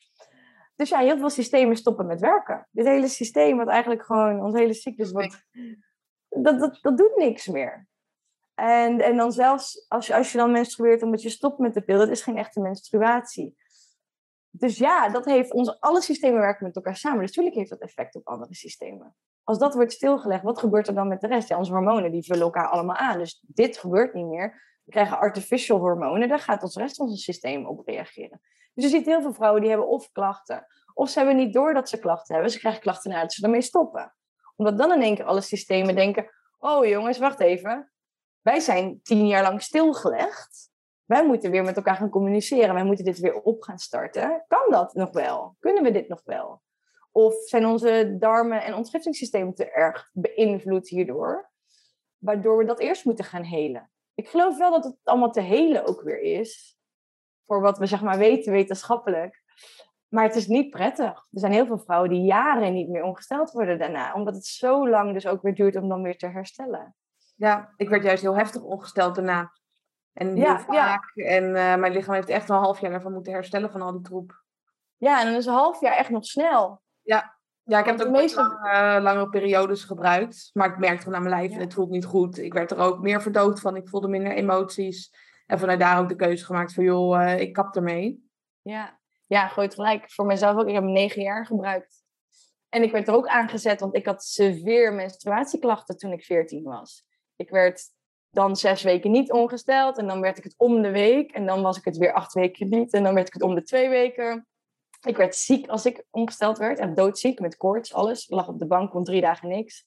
[0.76, 2.68] Dus ja, heel veel systemen stoppen met werken.
[2.70, 5.45] Dit hele systeem, wat eigenlijk gewoon, ons hele cyclus, wordt,
[6.28, 7.86] dat, dat, dat doet niks meer.
[8.59, 11.81] En, en dan zelfs als je, als je dan menstrueert omdat je stopt met de
[11.81, 13.57] pil, dat is geen echte menstruatie.
[14.51, 17.19] Dus ja, dat heeft onze, alle systemen werken met elkaar samen.
[17.19, 19.17] Dus natuurlijk heeft dat effect op andere systemen.
[19.45, 21.49] Als dat wordt stilgelegd, wat gebeurt er dan met de rest?
[21.49, 23.19] Ja, onze hormonen die vullen elkaar allemaal aan.
[23.19, 24.81] Dus dit gebeurt niet meer.
[24.85, 28.41] We krijgen artificial hormonen, daar gaat ons rest van ons systeem op reageren.
[28.75, 31.75] Dus je ziet heel veel vrouwen die hebben of klachten, of ze hebben niet door
[31.75, 32.53] dat ze klachten hebben.
[32.53, 34.15] Ze krijgen klachten nadat ze ermee stoppen.
[34.57, 37.93] Omdat dan in één keer alle systemen denken, oh jongens, wacht even.
[38.49, 40.71] Wij zijn tien jaar lang stilgelegd.
[41.05, 42.75] Wij moeten weer met elkaar gaan communiceren.
[42.75, 44.45] Wij moeten dit weer op gaan starten.
[44.47, 45.57] Kan dat nog wel?
[45.59, 46.63] Kunnen we dit nog wel?
[47.13, 51.51] Of zijn onze darmen en ontgiftingssysteem te erg beïnvloed hierdoor?
[52.19, 53.91] Waardoor we dat eerst moeten gaan helen.
[54.15, 56.79] Ik geloof wel dat het allemaal te helen ook weer is.
[57.47, 59.43] Voor wat we zeg maar weten wetenschappelijk.
[60.09, 61.27] Maar het is niet prettig.
[61.31, 64.15] Er zijn heel veel vrouwen die jaren niet meer ongesteld worden daarna.
[64.15, 66.97] Omdat het zo lang dus ook weer duurt om dan weer te herstellen.
[67.39, 69.53] Ja, ik werd juist heel heftig ongesteld daarna.
[70.12, 71.12] En heel Ja, vaak.
[71.16, 74.01] En eh, mijn lichaam heeft echt een half jaar ervan moeten herstellen van al die
[74.03, 74.43] troep.
[74.97, 76.82] Ja, en dan is een half jaar echt nog snel.
[77.03, 80.51] Ja, ik heb het ook meeste- lange, langere periodes gebruikt.
[80.53, 81.64] Maar ik merkte gewoon aan mijn lijf en Ja.
[81.64, 82.39] het voelt niet goed.
[82.39, 83.76] Ik werd er ook meer verdoofd van.
[83.76, 85.14] Ik voelde minder emoties.
[85.47, 88.30] En vanuit daar ook de keuze gemaakt van, joh, eh, ik kap ermee.
[88.62, 90.12] Ja, ja groot gelijk.
[90.12, 90.68] Voor mezelf ook.
[90.68, 92.03] Ik heb negen jaar gebruikt.
[92.68, 97.07] En ik werd er ook aangezet, want ik had severe menstruatieklachten toen ik 14 was.
[97.39, 97.91] Ik werd
[98.30, 101.30] dan zes weken niet ongesteld en dan werd ik het om de week.
[101.30, 103.55] En dan was ik het weer acht weken niet en dan werd ik het om
[103.55, 104.47] de twee weken.
[105.07, 108.28] Ik werd ziek als ik ongesteld werd, echt doodziek met koorts, alles.
[108.28, 109.86] Lag op de bank, kon drie dagen niks.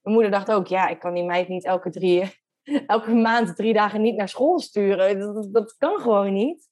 [0.00, 2.42] Mijn moeder dacht ook, ja, ik kan die meid niet elke, drie,
[2.86, 5.18] elke maand drie dagen niet naar school sturen.
[5.18, 6.68] Dat, dat, kan gewoon niet.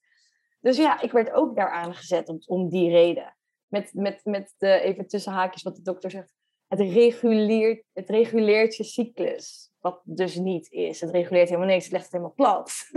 [0.59, 3.37] Dus ja, ik werd ook daar aangezet om, om die reden.
[3.67, 6.33] Met, met, met de, even tussen haakjes wat de dokter zegt.
[6.67, 9.72] Het reguleert, het reguleert je cyclus.
[9.83, 11.01] Wat dus niet is.
[11.01, 11.83] Het reguleert helemaal niks.
[11.83, 12.89] Het legt het helemaal plat.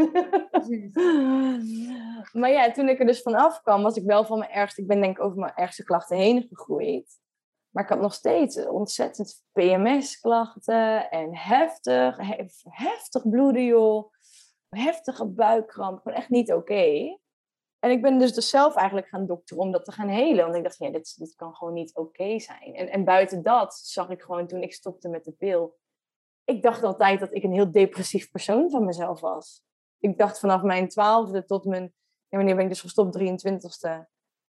[2.40, 4.80] maar ja, toen ik er dus vanaf kwam, was ik wel van mijn ergste...
[4.80, 7.20] Ik ben denk ik over mijn ergste klachten heen gegroeid.
[7.70, 11.10] Maar ik had nog steeds ontzettend PMS-klachten.
[11.10, 14.12] En heftig, hef- heftig bloeden, joh.
[14.68, 16.00] Heftige buikkramp.
[16.02, 17.18] Gewoon echt niet oké.
[17.78, 20.44] En ik ben dus, dus zelf eigenlijk gaan dokteren om dat te gaan helen.
[20.44, 22.74] Want ik dacht, ja, dit, dit kan gewoon niet oké zijn.
[22.74, 25.76] En, en buiten dat zag ik gewoon toen ik stopte met de pil.
[26.46, 29.62] Ik dacht altijd dat ik een heel depressief persoon van mezelf was.
[29.98, 31.92] Ik dacht vanaf mijn twaalfde tot mijn...
[32.28, 33.18] Wanneer ben ik dus gestopt?
[33.18, 33.90] 23ste.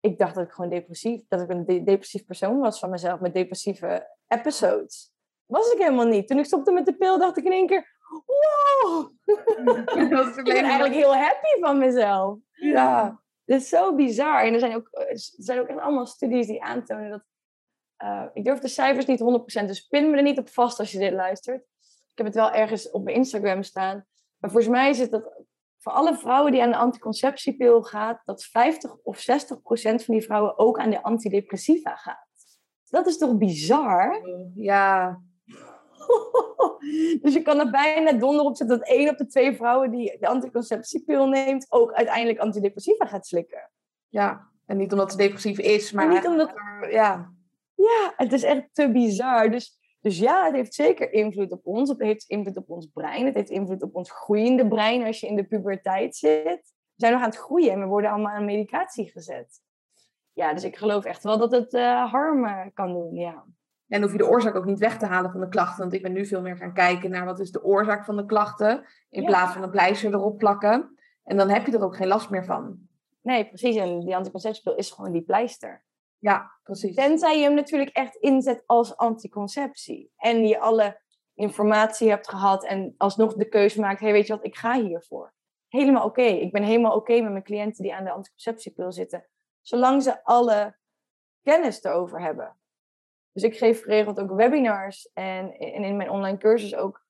[0.00, 1.22] Ik dacht dat ik gewoon depressief...
[1.28, 3.20] Dat ik een de- depressief persoon was van mezelf.
[3.20, 5.12] Met depressieve episodes.
[5.46, 6.28] Was ik helemaal niet.
[6.28, 7.94] Toen ik stopte met de pil dacht ik in één keer...
[8.26, 9.12] Wow!
[10.38, 12.38] Ik ben eigenlijk heel happy van mezelf.
[12.52, 13.22] Ja.
[13.44, 14.44] Dat is zo bizar.
[14.44, 17.24] En er zijn ook, er zijn ook echt allemaal studies die aantonen dat.
[17.96, 19.20] eh, ik durf de cijfers niet
[19.62, 21.64] 100%, dus pin me er niet op vast als je dit luistert.
[22.16, 24.04] Ik heb het wel ergens op mijn Instagram staan.
[24.38, 25.42] Maar volgens mij is het dat
[25.78, 29.24] voor alle vrouwen die aan de anticonceptiepil gaat, dat 50 of 60%
[29.74, 32.26] van die vrouwen ook aan de antidepressiva gaat.
[32.88, 34.20] Dat is toch bizar?
[34.54, 35.20] Ja,
[37.22, 40.16] dus je kan er bijna donder op zetten dat één op de twee vrouwen die
[40.20, 43.70] de anticonceptiepil neemt, ook uiteindelijk antidepressiva gaat slikken.
[44.08, 44.54] ja.
[44.66, 46.04] En niet omdat ze depressief is, maar...
[46.06, 46.52] En niet omdat-
[46.90, 47.32] Ja,
[47.74, 49.50] Ja, het is echt te bizar.
[49.50, 51.88] Dus, dus ja, het heeft zeker invloed op ons.
[51.88, 53.26] Het heeft invloed op ons brein.
[53.26, 56.60] Het heeft invloed op ons groeiende brein als je in de puberteit zit.
[56.64, 59.60] We zijn nog aan het groeien en we worden allemaal aan medicatie gezet.
[60.32, 63.44] Ja, dus ik geloof echt wel dat het eh, harm eh, kan doen, ja.
[63.88, 65.78] En hoef je de oorzaak ook niet weg te halen van de klachten.
[65.78, 68.26] Want ik ben nu veel meer gaan kijken naar wat is de oorzaak van de
[68.26, 68.84] klachten.
[69.10, 69.28] In Ja.
[69.28, 70.98] plaats van een pleister erop plakken.
[71.24, 72.78] En dan heb je er ook geen last meer van.
[73.22, 73.76] Nee, precies.
[73.76, 75.84] En die anticonceptiepil is gewoon die pleister.
[76.26, 76.94] Ja, precies.
[76.94, 80.12] Tenzij je hem natuurlijk echt inzet als anticonceptie.
[80.16, 81.00] En je alle
[81.34, 85.34] informatie hebt gehad en alsnog de keuze maakt, hey, weet je wat, ik ga hiervoor.
[85.68, 86.22] Helemaal oké.
[86.22, 89.28] Ik ben helemaal oké met mijn cliënten die aan de anticonceptiepil zitten.
[89.60, 90.76] Zolang ze alle
[91.42, 92.56] kennis erover hebben.
[93.32, 97.04] Dus ik geef geregeld ook webinars en, en in mijn online cursus ook.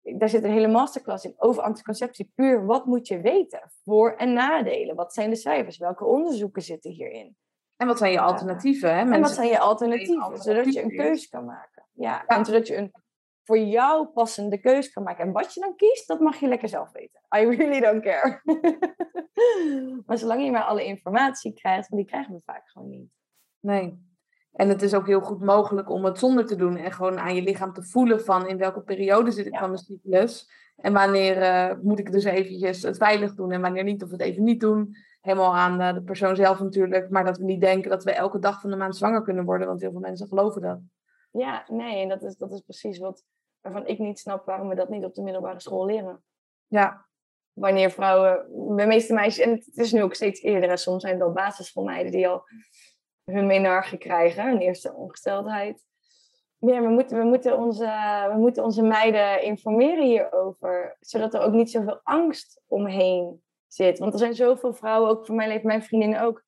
[0.00, 2.32] Daar zit een hele masterclass in over anticonceptie.
[2.34, 3.72] Puur, wat moet je weten?
[3.84, 4.96] Voor- en nadelen.
[4.96, 5.76] Wat zijn de cijfers?
[5.76, 7.36] Welke onderzoeken zitten hierin?
[7.76, 8.94] En wat zijn je alternatieven?
[8.94, 9.12] Hè?
[9.12, 10.38] En wat zijn je alternatieven?
[10.38, 11.84] Zodat je een keuze kan maken.
[11.92, 12.92] Ja, en zodat je een
[13.44, 15.24] voor jou passende keuze kan maken.
[15.24, 17.20] En wat je dan kiest, dat mag je lekker zelf weten.
[17.36, 18.40] I really don't care.
[20.06, 23.10] maar zolang je maar alle informatie krijgt, want die krijgen we vaak gewoon niet.
[23.60, 24.12] Nee.
[24.52, 26.76] En het is ook heel goed mogelijk om het zonder te doen.
[26.76, 29.78] En gewoon aan je lichaam te voelen van in welke periode zit ik van de
[29.78, 30.50] cyclus.
[30.76, 34.20] En wanneer uh, moet ik dus eventjes het veilig doen en wanneer niet, of het
[34.20, 34.96] even niet doen.
[35.24, 37.10] Helemaal aan uh, de persoon zelf natuurlijk.
[37.10, 39.66] Maar dat we niet denken dat we elke dag van de maand zwanger kunnen worden.
[39.66, 40.78] Want heel veel mensen geloven dat.
[41.30, 43.24] Ja, nee, en dat is, dat is precies wat
[43.60, 46.24] waarvan ik niet snap waarom we dat niet op de middelbare school leren.
[46.66, 47.06] Ja.
[47.52, 48.46] Wanneer vrouwen,
[48.76, 52.12] de meeste meisjes, en het is nu ook steeds eerder, soms zijn het al basisschoolmeiden
[52.12, 52.42] die al
[53.24, 55.84] hun menarche krijgen, hun eerste ongesteldheid.
[56.58, 57.84] Ja, we moeten, we, moeten onze,
[58.32, 63.42] we moeten onze meiden informeren hierover, zodat er ook niet zoveel angst omheen
[63.74, 63.98] zit.
[63.98, 66.44] Want er zijn zoveel vrouwen, ook voor mijn leven, mijn vriendinnen ook,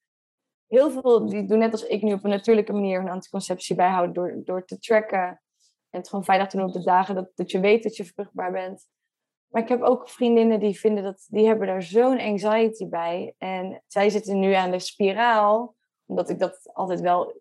[0.67, 4.15] heel veel die doen net als ik nu op een natuurlijke manier hun anticonceptie bijhouden
[4.15, 5.41] door, door te tracken
[5.91, 8.05] en het gewoon veilig te doen op de dagen dat, dat je weet dat je
[8.05, 8.89] vruchtbaar bent.
[9.47, 13.35] Maar ik heb ook vriendinnen die vinden dat, die hebben daar zo'n anxiety bij.
[13.39, 15.75] En zij zitten nu aan de spiraal,
[16.07, 17.41] omdat ik dat altijd wel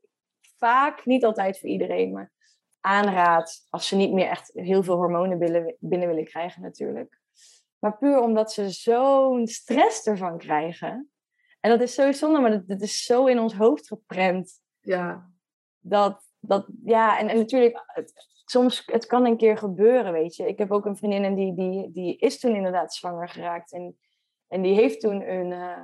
[0.58, 2.32] vaak, niet altijd voor iedereen, maar
[2.80, 7.20] aanraad als ze niet meer echt heel veel hormonen binnen, binnen willen krijgen natuurlijk.
[7.80, 11.10] Maar puur omdat ze zo'n stress ervan krijgen.
[11.60, 14.62] En dat is zo zonde, maar dat, dat is zo in ons hoofd geprent.
[14.80, 15.30] Ja.
[15.80, 18.14] Dat, dat ja, en, en natuurlijk, het,
[18.46, 20.48] soms, het kan een keer gebeuren, weet je.
[20.48, 23.72] Ik heb ook een vriendin en die, die, die is toen inderdaad zwanger geraakt.
[23.72, 23.98] En,
[24.48, 25.84] en die heeft toen een uh,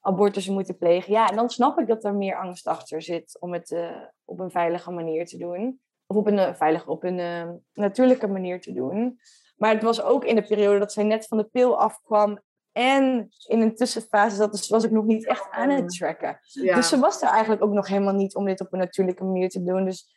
[0.00, 1.12] abortus moeten plegen.
[1.12, 4.40] Ja, en dan snap ik dat er meer angst achter zit om het uh, op
[4.40, 5.80] een veilige manier te doen.
[6.06, 9.20] Of op een uh, veilige, op een natuurlijke manier te doen.
[9.62, 12.40] Maar het was ook in de periode dat zij net van de pil afkwam.
[12.72, 16.40] En in een tussenfase zat, dus was ik nog niet echt aan het tracken.
[16.52, 19.48] Dus ze was er eigenlijk ook nog helemaal niet om dit op een natuurlijke manier
[19.48, 19.84] te doen.
[19.84, 20.14] Dus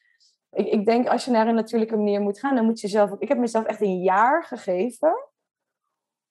[0.49, 3.11] ik, ik denk als je naar een natuurlijke manier moet gaan, dan moet je zelf
[3.11, 3.21] ook.
[3.21, 5.29] Ik heb mezelf echt een jaar gegeven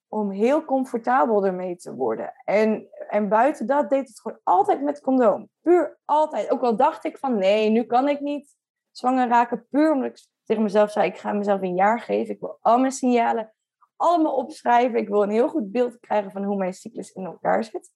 [0.07, 2.33] om heel comfortabel ermee te worden.
[2.43, 5.49] En, en buiten dat deed het gewoon altijd met condoom.
[5.61, 6.51] Puur altijd.
[6.51, 8.55] Ook al dacht ik van nee, nu kan ik niet
[8.91, 9.67] zwanger raken.
[9.69, 12.33] Puur omdat ik tegen mezelf zei, ik ga mezelf een jaar geven.
[12.33, 13.53] Ik wil al mijn signalen
[13.95, 14.99] allemaal opschrijven.
[14.99, 17.93] Ik wil een heel goed beeld krijgen van hoe mijn cyclus in elkaar zit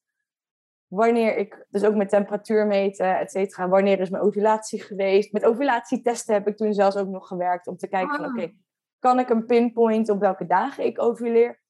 [0.90, 5.32] wanneer ik, dus ook met temperatuur meten, et cetera, wanneer is mijn ovulatie geweest.
[5.32, 8.32] Met ovulatietesten heb ik toen zelfs ook nog gewerkt om te kijken van, ah.
[8.34, 8.54] oké,
[9.00, 11.62] kan ik een pinpoint op welke dagen ik ovuleer?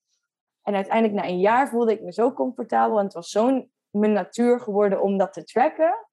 [0.63, 4.13] En uiteindelijk na een jaar voelde ik me zo comfortabel en het was zo'n mijn
[4.13, 6.07] natuur geworden om dat te tracken,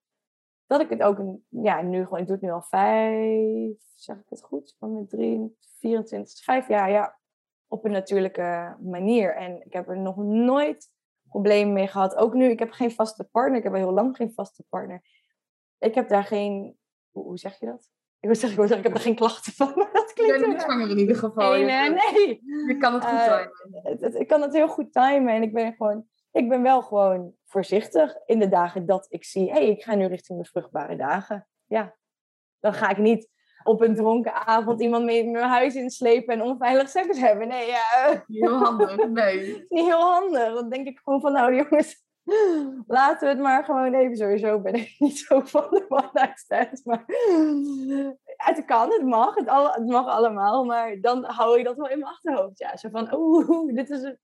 [0.66, 4.28] dat ik het ook, ja, nu gewoon, ik doe het nu al vijf, zeg ik
[4.28, 7.18] het goed, van mijn drie, 24, vijf jaar, ja,
[7.68, 9.36] op een natuurlijke manier.
[9.36, 10.90] En ik heb er nog nooit
[11.28, 12.16] problemen mee gehad.
[12.16, 13.58] Ook nu, ik heb geen vaste partner.
[13.58, 15.02] Ik heb al heel lang geen vaste partner.
[15.78, 16.76] Ik heb daar geen...
[17.10, 17.90] Hoe, zeg je dat?
[18.20, 19.72] Ik wil zeggen, ik, zeggen, ik heb er geen klachten van.
[19.76, 21.50] Maar dat klinkt ben niet zwanger in ieder geval.
[21.50, 22.40] Nee, nee, nee.
[22.66, 23.46] Je kan het goed uh,
[23.82, 24.20] timen.
[24.20, 25.34] ik kan het heel goed timen.
[25.34, 26.06] En ik ben gewoon...
[26.36, 29.50] Ik ben wel gewoon voorzichtig in de dagen dat ik zie...
[29.50, 31.48] Hé, hey, ik ga nu richting de vruchtbare dagen.
[31.66, 31.96] Ja.
[32.60, 33.28] Dan ga ik niet
[33.62, 37.48] op een dronken avond iemand mee in mijn huis inslepen en onveilig seks hebben.
[37.48, 38.24] Nee, ja.
[38.26, 39.46] Niet heel handig, nee.
[39.68, 40.54] Niet heel handig.
[40.54, 42.04] Dan denk ik gewoon van, nou jongens,
[42.86, 44.16] laten we het maar gewoon even.
[44.16, 46.10] Sowieso ben ik niet zo van de one
[46.84, 47.04] maar
[48.36, 51.88] het kan, het mag, het, al, het mag allemaal, maar dan hou ik dat wel
[51.88, 52.58] in mijn achterhoofd.
[52.58, 54.14] Ja, zo van, oeh, dit is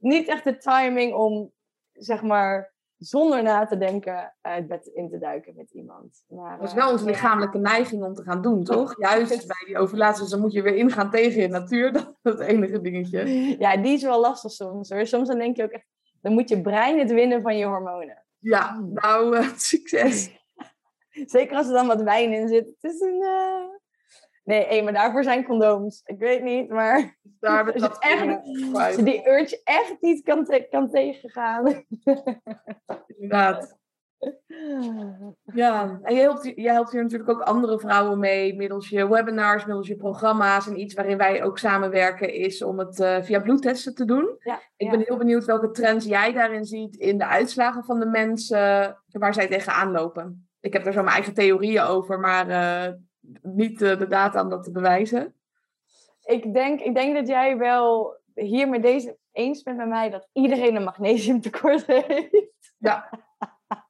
[0.00, 1.52] niet echt de timing om,
[1.92, 2.72] zeg maar,
[3.04, 6.24] zonder na te denken het bed in te duiken met iemand.
[6.28, 8.94] Maar, dat is wel onze lichamelijke neiging om te gaan doen, toch?
[9.00, 11.92] Juist bij die ovulaties, dan moet je weer ingaan tegen je natuur.
[11.92, 13.26] Dat is het enige dingetje.
[13.58, 15.06] Ja, die is wel lastig soms hoor.
[15.06, 15.86] Soms dan denk je ook echt,
[16.20, 18.24] dan moet je brein het winnen van je hormonen.
[18.38, 20.40] Ja, nou, uh, succes.
[21.10, 22.66] Zeker als er dan wat wijn in zit.
[22.80, 23.22] Het is een...
[23.22, 23.71] Uh...
[24.44, 26.02] Nee, hey, maar daarvoor zijn condooms.
[26.04, 27.18] Ik weet niet, maar...
[27.40, 28.26] Daar het dat echt,
[28.72, 31.66] als je die urge echt niet kan, te kan tegengaan.
[33.06, 33.80] Inderdaad.
[35.54, 39.64] Ja, en je helpt, je helpt hier natuurlijk ook andere vrouwen mee middels je webinars,
[39.64, 40.66] middels je programma's.
[40.66, 44.36] En iets waarin wij ook samenwerken is om het uh, via bloedtesten te doen.
[44.38, 48.06] Ja, ik ben heel benieuwd welke trends jij daarin ziet in de uitslagen van de
[48.06, 50.48] mensen waar zij tegenaan lopen.
[50.60, 52.94] Ik heb daar zo mijn eigen theorieën over, maar uh,
[53.42, 55.34] niet de data om dat te bewijzen.
[56.24, 60.28] Ik denk, ik denk dat jij wel hier met deze eens bent met mij dat
[60.32, 62.74] iedereen een magnesiumtekort heeft.
[62.78, 63.10] Ja.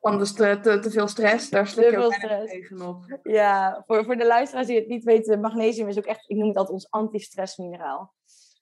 [0.01, 3.19] Anders te, te, te, veel stress, daar slik je ook tegenop.
[3.23, 6.49] Ja, voor, voor de luisteraars die het niet weten, magnesium is ook echt, ik noem
[6.49, 8.15] het altijd ons anti-stressmineraal.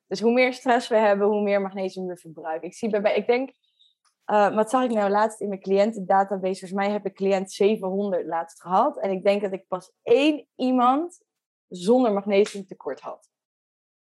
[0.07, 2.69] Dus hoe meer stress we hebben, hoe meer magnesium we verbruiken.
[2.69, 3.51] Ik zie bij, ik denk,
[4.31, 6.59] uh, wat zag ik nou laatst in mijn cliëntendatabase?
[6.59, 8.99] Volgens mij heb ik cliënt 700 laatst gehad.
[8.99, 11.23] En ik denk dat ik pas één iemand
[11.69, 13.31] zonder magnesiumtekort had.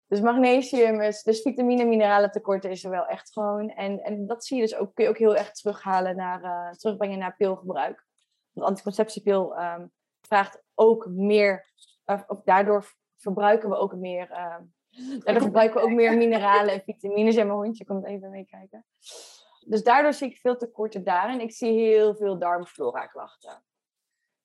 [0.07, 3.69] Dus magnesium, is, dus vitamine en mineralen tekorten is er wel echt gewoon.
[3.69, 6.71] En, en dat zie je dus ook, kun je ook heel erg terughalen naar, uh,
[6.71, 8.05] terugbrengen naar pilgebruik.
[8.51, 11.71] Want anticonceptiepil um, vraagt ook meer,
[12.27, 12.85] of daardoor
[13.17, 14.55] verbruiken we ook meer, uh,
[15.23, 17.35] daardoor verbruiken we ook meer mineralen en vitamines.
[17.35, 18.85] En mijn hondje komt even meekijken.
[19.69, 21.41] Dus daardoor zie ik veel tekorten daarin.
[21.41, 23.63] Ik zie heel veel darmflora klachten.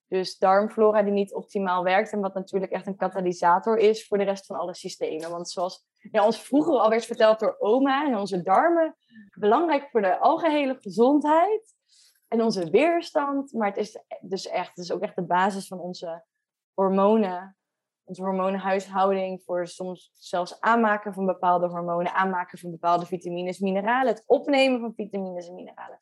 [0.07, 4.23] Dus darmflora die niet optimaal werkt en wat natuurlijk echt een katalysator is voor de
[4.23, 5.29] rest van alle systemen.
[5.29, 8.95] Want zoals ons vroeger al werd verteld door oma en onze darmen,
[9.39, 11.75] belangrijk voor de algehele gezondheid
[12.27, 13.53] en onze weerstand.
[13.53, 16.25] Maar het is dus echt, het is ook echt de basis van onze
[16.73, 17.57] hormonen,
[18.03, 24.23] onze hormonenhuishouding voor soms zelfs aanmaken van bepaalde hormonen, aanmaken van bepaalde vitamines, mineralen, het
[24.25, 26.01] opnemen van vitamines en mineralen.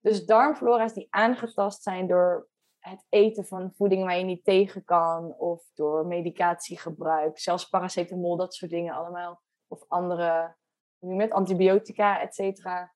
[0.00, 2.48] Dus darmflora's die aangetast zijn door
[2.78, 8.54] het eten van voeding waar je niet tegen kan, of door medicatiegebruik, zelfs paracetamol, dat
[8.54, 10.56] soort dingen allemaal, of andere,
[10.98, 12.94] met antibiotica, et cetera.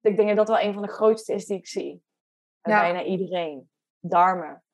[0.00, 2.04] Ik denk dat dat wel een van de grootste is die ik zie.
[2.60, 2.80] Ja.
[2.80, 3.70] Bijna iedereen.
[3.98, 4.64] Darmen.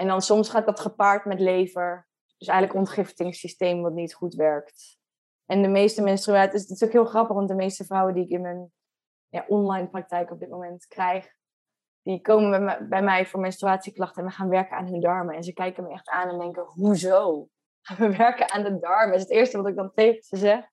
[0.00, 2.08] En dan soms gaat dat gepaard met lever.
[2.38, 4.98] Dus eigenlijk ontgiftingssysteem wat niet goed werkt.
[5.46, 8.30] En de meeste menstruaties, het is natuurlijk heel grappig, want de meeste vrouwen die ik
[8.30, 8.72] in mijn
[9.28, 11.32] ja, online praktijk op dit moment krijg,
[12.02, 15.34] die komen bij mij, bij mij voor menstruatieklachten en we gaan werken aan hun darmen.
[15.34, 17.48] En ze kijken me echt aan en denken, hoezo?
[17.98, 19.08] We werken aan de darmen.
[19.08, 20.64] Dat is het eerste wat ik dan tegen ze zeg.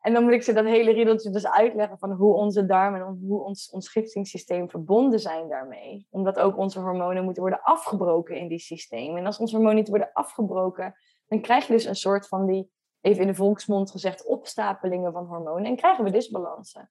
[0.00, 3.18] En dan moet ik ze dat hele riedeltje dus uitleggen van hoe onze darmen en
[3.26, 6.06] hoe ons ontgiftingssysteem verbonden zijn daarmee.
[6.10, 9.16] Omdat ook onze hormonen moeten worden afgebroken in die systeem.
[9.16, 10.94] En als onze hormonen niet worden afgebroken,
[11.26, 12.70] dan krijg je dus een soort van die,
[13.00, 15.64] even in de volksmond gezegd, opstapelingen van hormonen.
[15.64, 16.90] En krijgen we disbalansen.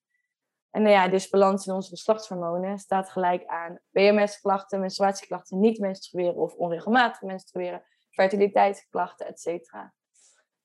[0.71, 6.53] En nou ja, disbalans in onze geslachtshormonen staat gelijk aan PMS-klachten, menstruatieklachten, niet menstrueren of
[6.53, 9.93] onregelmatig menstrueren, fertiliteitsklachten, et cetera.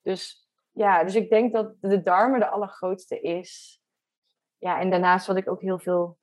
[0.02, 0.43] Dus
[0.74, 3.82] ja, dus ik denk dat de darmen de allergrootste is.
[4.58, 6.18] Ja, en daarnaast wat ik ook heel veel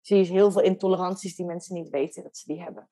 [0.00, 2.88] zie, is heel veel intoleranties die mensen niet weten dat ze die hebben.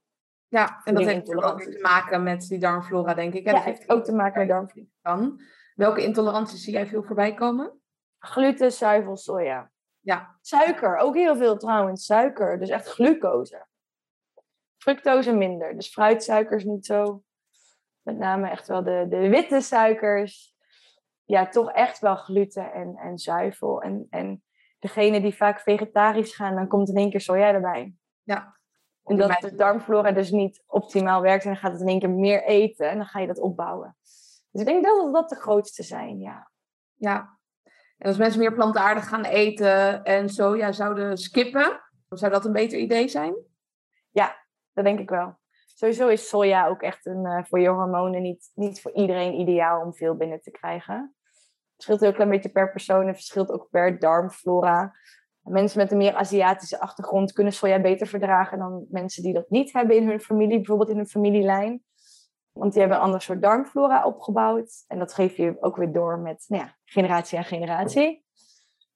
[0.49, 3.47] Ja, en dat heeft ook te maken met die darmflora, denk ik.
[3.47, 5.37] En ja, dat heeft ook te maken met darmflora.
[5.75, 7.81] Welke intoleranties zie jij veel voorbij komen?
[8.19, 9.71] Gluten, zuivel, soja.
[10.01, 10.39] Ja.
[10.41, 12.05] Suiker, ook heel veel trouwens.
[12.05, 13.67] Suiker, dus echt glucose.
[14.77, 15.75] Fructose minder.
[15.75, 17.23] Dus fruitsuikers niet zo.
[18.03, 20.52] Met name echt wel de, de witte suikers.
[21.25, 23.83] Ja, toch echt wel gluten en, en zuivel.
[23.83, 24.43] En, en
[24.79, 27.95] degene die vaak vegetarisch gaan, dan komt in één keer soja erbij.
[28.23, 28.57] Ja.
[29.03, 32.45] Omdat de darmflora dus niet optimaal werkt en dan gaat het in één keer meer
[32.45, 33.97] eten en dan ga je dat opbouwen.
[34.51, 36.51] Dus ik denk dat dat de grootste zijn, ja.
[36.95, 37.39] Ja,
[38.03, 42.79] en als mensen meer plantaardig gaan eten en soja zouden skippen, zou dat een beter
[42.79, 43.35] idee zijn?
[44.11, 45.39] Ja, dat denk ik wel.
[45.75, 49.81] Sowieso is soja ook echt een, uh, voor je hormonen niet, niet voor iedereen ideaal
[49.81, 51.15] om veel binnen te krijgen.
[51.75, 54.95] Het verschilt heel klein beetje per persoon en verschilt ook per darmflora.
[55.43, 59.73] Mensen met een meer Aziatische achtergrond kunnen soja beter verdragen dan mensen die dat niet
[59.73, 61.83] hebben in hun familie, bijvoorbeeld in hun familielijn.
[62.53, 64.85] Want die hebben een ander soort darmflora opgebouwd.
[64.89, 68.25] En dat geef je ook weer door met nou ja, generatie aan generatie.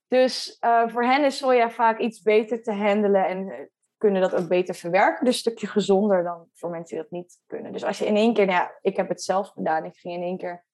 [0.07, 3.55] Dus uh, voor hen is soja vaak iets beter te handelen en uh,
[3.97, 5.25] kunnen dat ook beter verwerken.
[5.25, 7.71] Dus een stukje gezonder dan voor mensen die dat niet kunnen.
[7.71, 9.85] Dus als je in één keer, nou ja, ik heb het zelf gedaan.
[9.85, 10.65] Ik ging in één keer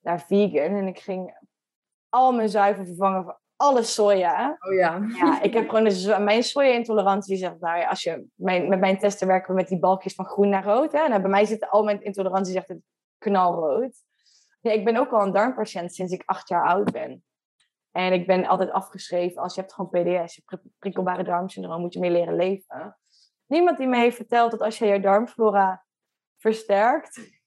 [0.00, 1.40] naar vegan en ik ging
[2.08, 4.56] al mijn zuivel vervangen voor alle soja.
[4.60, 5.00] Oh ja.
[5.16, 7.36] Ja, ik heb gewoon een, mijn soja-intolerantie.
[7.36, 10.48] Zegt, nou als je, mijn, met mijn testen werken we met die balkjes van groen
[10.48, 10.92] naar rood.
[10.92, 10.98] Hè?
[10.98, 12.80] En bij mij zitten al mijn intolerantie zegt het
[13.18, 14.02] knalrood.
[14.60, 17.24] Ja, ik ben ook al een darmpatiënt sinds ik acht jaar oud ben.
[17.92, 22.00] En ik ben altijd afgeschreven als je hebt gewoon PDS, je prikkelbare darmsyndroom, moet je
[22.00, 22.96] mee leren leven.
[23.46, 25.84] Niemand die me heeft verteld dat als je je darmflora
[26.36, 27.40] versterkt,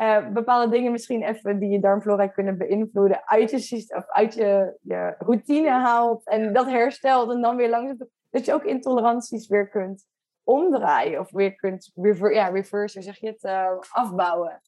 [0.00, 4.78] uh, bepaalde dingen misschien even die je darmflora kunnen beïnvloeden uit je, of uit je,
[4.80, 9.68] je routine haalt en dat herstelt en dan weer langzaam dat je ook intoleranties weer
[9.68, 10.06] kunt
[10.44, 14.60] omdraaien of weer kunt rever, ja, reverse, zeg je het, uh, afbouwen.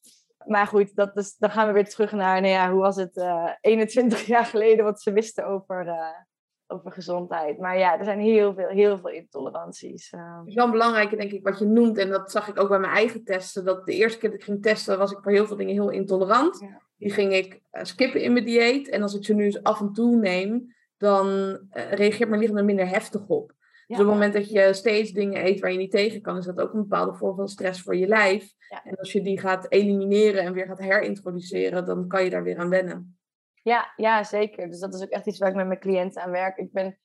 [0.45, 3.17] Maar goed, dat is, dan gaan we weer terug naar, nou ja, hoe was het
[3.17, 5.95] uh, eh, 21 jaar geleden, wat ze wisten over,
[6.67, 7.59] over gezondheid.
[7.59, 10.11] Maar ja, er zijn heel veel, heel veel intoleranties.
[10.11, 10.37] Uh.
[10.39, 11.97] Het is wel belangrijk, denk ik, wat je noemt.
[11.97, 13.65] En dat zag ik ook bij mijn eigen testen.
[13.65, 15.89] Dat de eerste keer dat ik ging testen, was ik voor heel veel dingen heel
[15.89, 16.65] intolerant.
[16.97, 18.89] Die ging ik uh, skippen in mijn dieet.
[18.89, 22.65] En als ik ze nu eens af en toe neem, dan reageert mijn lichaam er
[22.65, 23.53] minder heftig op.
[23.89, 26.45] Dus op het moment dat je steeds dingen eet waar je niet tegen kan, is
[26.45, 28.53] dat ook een bepaalde vorm van stress voor je lijf.
[28.83, 32.57] En als je die gaat elimineren en weer gaat herintroduceren, dan kan je daar weer
[32.57, 33.19] aan wennen.
[33.63, 34.69] Ja, ja, zeker.
[34.69, 36.57] Dus dat is ook echt iets waar ik met mijn cliënten aan werk.
[36.57, 36.99] Ik ben,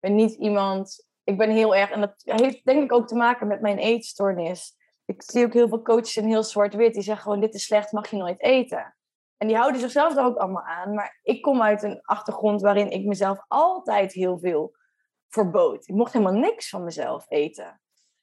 [0.00, 1.06] ben niet iemand...
[1.24, 1.90] Ik ben heel erg...
[1.90, 4.76] En dat heeft denk ik ook te maken met mijn eetstoornis.
[5.04, 6.94] Ik zie ook heel veel coaches in heel zwart-wit.
[6.94, 8.96] Die zeggen gewoon, dit is slecht, mag je nooit eten.
[9.36, 10.94] En die houden zichzelf er ook allemaal aan.
[10.94, 14.76] Maar ik kom uit een achtergrond waarin ik mezelf altijd heel veel
[15.28, 15.88] verbood.
[15.88, 17.80] Ik mocht helemaal niks van mezelf eten.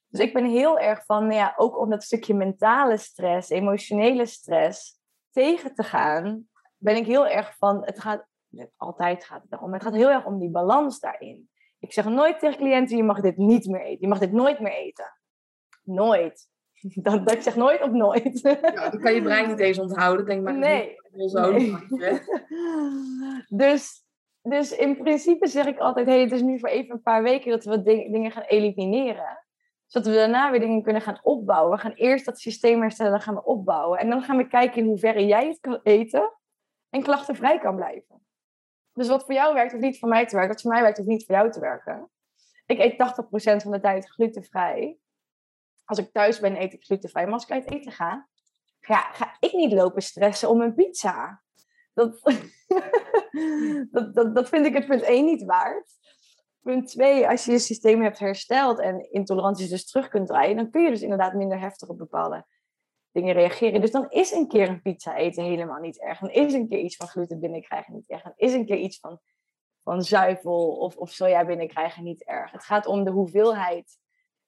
[0.08, 4.26] Dus ik ben heel erg van, nou ja, ook om dat stukje mentale stress, emotionele
[4.26, 5.00] stress
[5.30, 8.26] tegen te gaan, ben ik heel erg van, het gaat,
[8.76, 11.50] altijd gaat het het gaat heel erg om die balans daarin.
[11.78, 14.60] Ik zeg nooit tegen cliënten, je mag dit niet meer eten, je mag dit nooit
[14.60, 15.18] meer eten.
[15.82, 16.48] Nooit.
[17.02, 18.40] Dat, dat ik zeg nooit of nooit.
[18.40, 20.54] Ja, dan kan je brein niet eens onthouden, denk maar.
[20.58, 20.96] Nee.
[21.16, 21.76] Zo nee.
[23.64, 24.05] dus,
[24.48, 27.50] dus in principe zeg ik altijd, hey, het is nu voor even een paar weken
[27.50, 29.46] dat we wat dingen gaan elimineren
[29.86, 31.70] zodat we daarna weer dingen kunnen gaan opbouwen.
[31.70, 33.98] We gaan eerst dat systeem herstellen, dan gaan we opbouwen.
[33.98, 36.32] En dan gaan we kijken in hoeverre jij het kan eten
[36.90, 38.26] en klachtenvrij kan blijven.
[38.92, 40.52] Dus wat voor jou werkt, of niet voor mij te werken.
[40.52, 42.10] Wat voor mij werkt, of niet voor jou te werken.
[42.66, 44.98] Ik eet 80% van de tijd glutenvrij.
[45.84, 47.24] Als ik thuis ben, eet ik glutenvrij.
[47.24, 48.28] Maar als ik uit eten ga,
[48.80, 51.42] ja, ga ik niet lopen stressen om een pizza.
[51.96, 52.20] Dat,
[53.90, 55.92] dat, dat, dat vind ik het punt 1 niet waard.
[56.60, 60.70] Punt 2, als je je systeem hebt hersteld en intoleranties dus terug kunt draaien, dan
[60.70, 62.46] kun je dus inderdaad minder heftig op bepaalde
[63.10, 63.80] dingen reageren.
[63.80, 66.18] Dus dan is een keer een pizza eten helemaal niet erg.
[66.18, 68.22] Dan is een keer iets van gluten binnenkrijgen niet erg.
[68.22, 69.20] Dan is een keer iets van,
[69.82, 72.52] van zuivel of, of soja binnenkrijgen niet erg.
[72.52, 73.98] Het gaat om de hoeveelheid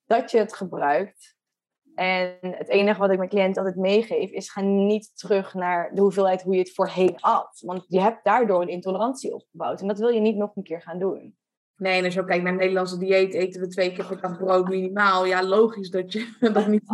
[0.07, 1.38] dat je het gebruikt.
[1.99, 6.01] En het enige wat ik mijn cliënten altijd meegeef, is ga niet terug naar de
[6.01, 7.63] hoeveelheid hoe je het voorheen at.
[7.65, 9.81] Want je hebt daardoor een intolerantie opgebouwd.
[9.81, 11.37] En dat wil je niet nog een keer gaan doen.
[11.77, 14.21] Nee, en als je ook kijkt naar het Nederlandse dieet, eten we twee keer per
[14.21, 15.27] dag brood minimaal.
[15.27, 16.87] Ja, logisch dat je dat niet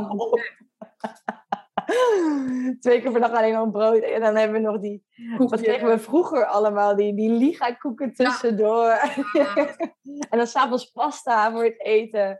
[2.81, 4.03] Twee keer per dag alleen al brood.
[4.03, 5.05] En dan hebben we nog die...
[5.37, 6.97] Wat kregen we vroeger allemaal?
[6.97, 8.89] Die, die liga-koeken tussendoor.
[10.31, 12.39] en dan s'avonds pasta voor het eten.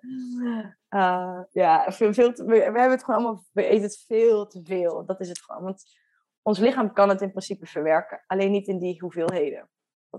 [0.95, 3.45] Uh, ja, veel te, we, hebben het gewoon allemaal...
[3.53, 5.05] We eten het veel te veel.
[5.07, 5.63] Dat is het gewoon.
[5.63, 5.83] Want
[6.43, 8.25] ons lichaam kan het in principe verwerken.
[8.27, 9.69] Alleen niet in die hoeveelheden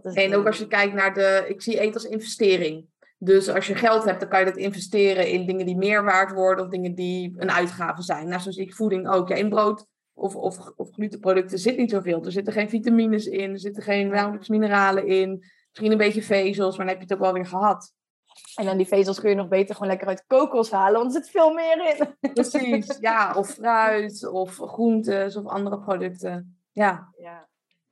[0.04, 2.94] en ook als je kijkt naar de, ik zie eten als investering.
[3.18, 6.32] Dus als je geld hebt, dan kan je dat investeren in dingen die meer waard
[6.32, 8.28] worden of dingen die een uitgave zijn.
[8.28, 9.30] Nou, zo zie ik voeding ook.
[9.30, 12.26] Ja, in brood of, of, of glutenproducten zit niet zoveel.
[12.26, 15.44] Er zitten geen vitamines in, er zitten geen nauwelijks mineralen in.
[15.70, 17.94] Misschien een beetje vezels, maar dan heb je het ook wel weer gehad.
[18.56, 21.22] En dan die vezels kun je nog beter gewoon lekker uit kokos halen, want er
[21.22, 22.34] zit veel meer in.
[22.34, 23.34] Precies, ja.
[23.34, 26.60] Of fruit, of groentes, of andere producten.
[26.72, 27.14] Ja.
[27.18, 27.48] ja.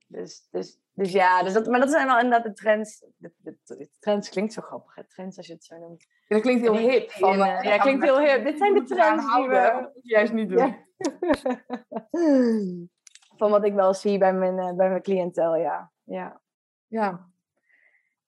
[0.08, 3.06] Dus, dus dus ja, dus dat, maar dat zijn wel inderdaad de trends.
[3.18, 5.08] De, de, trends klinkt zo grappig, hè?
[5.08, 6.08] trends als je het zo noemt.
[6.28, 7.12] dat klinkt heel hip.
[7.12, 8.44] Van, uh, ja, klinkt heel hip.
[8.44, 9.90] Dit zijn de trends die we...
[10.02, 10.78] juist niet doen.
[13.38, 15.92] van wat ik wel zie bij mijn, uh, bij mijn cliëntel, ja.
[16.04, 16.42] ja.
[16.88, 17.32] Ja.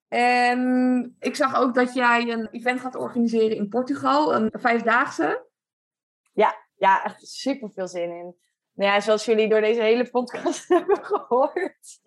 [0.08, 5.46] En ik zag ook dat jij een event gaat organiseren in Portugal, een vijfdaagse.
[6.32, 8.36] Ja, ja, echt super veel zin in.
[8.76, 12.00] Nou ja, zoals jullie door deze hele podcast hebben gehoord.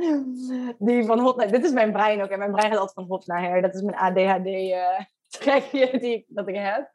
[0.77, 1.49] Die van hot.
[1.49, 2.29] Dit is mijn brein ook.
[2.29, 3.61] En mijn brein gaat altijd van hot naar her.
[3.61, 6.91] Dat is mijn ADHD-trekje uh, die ik, dat ik heb.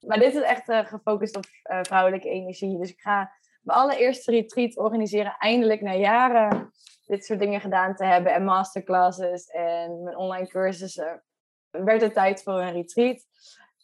[0.00, 2.78] Maar dit is echt uh, gefocust op uh, vrouwelijke energie.
[2.78, 5.36] Dus ik ga mijn allereerste retreat organiseren.
[5.38, 6.72] Eindelijk na jaren
[7.06, 8.34] dit soort dingen gedaan te hebben.
[8.34, 11.22] En masterclasses en mijn online cursussen.
[11.70, 13.24] Werd het tijd voor een retreat.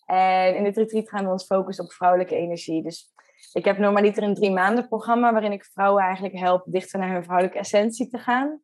[0.07, 2.83] En in dit retreat gaan we ons focussen op vrouwelijke energie.
[2.83, 3.12] Dus
[3.53, 7.25] ik heb normaliter een drie maanden programma waarin ik vrouwen eigenlijk help dichter naar hun
[7.25, 8.61] vrouwelijke essentie te gaan.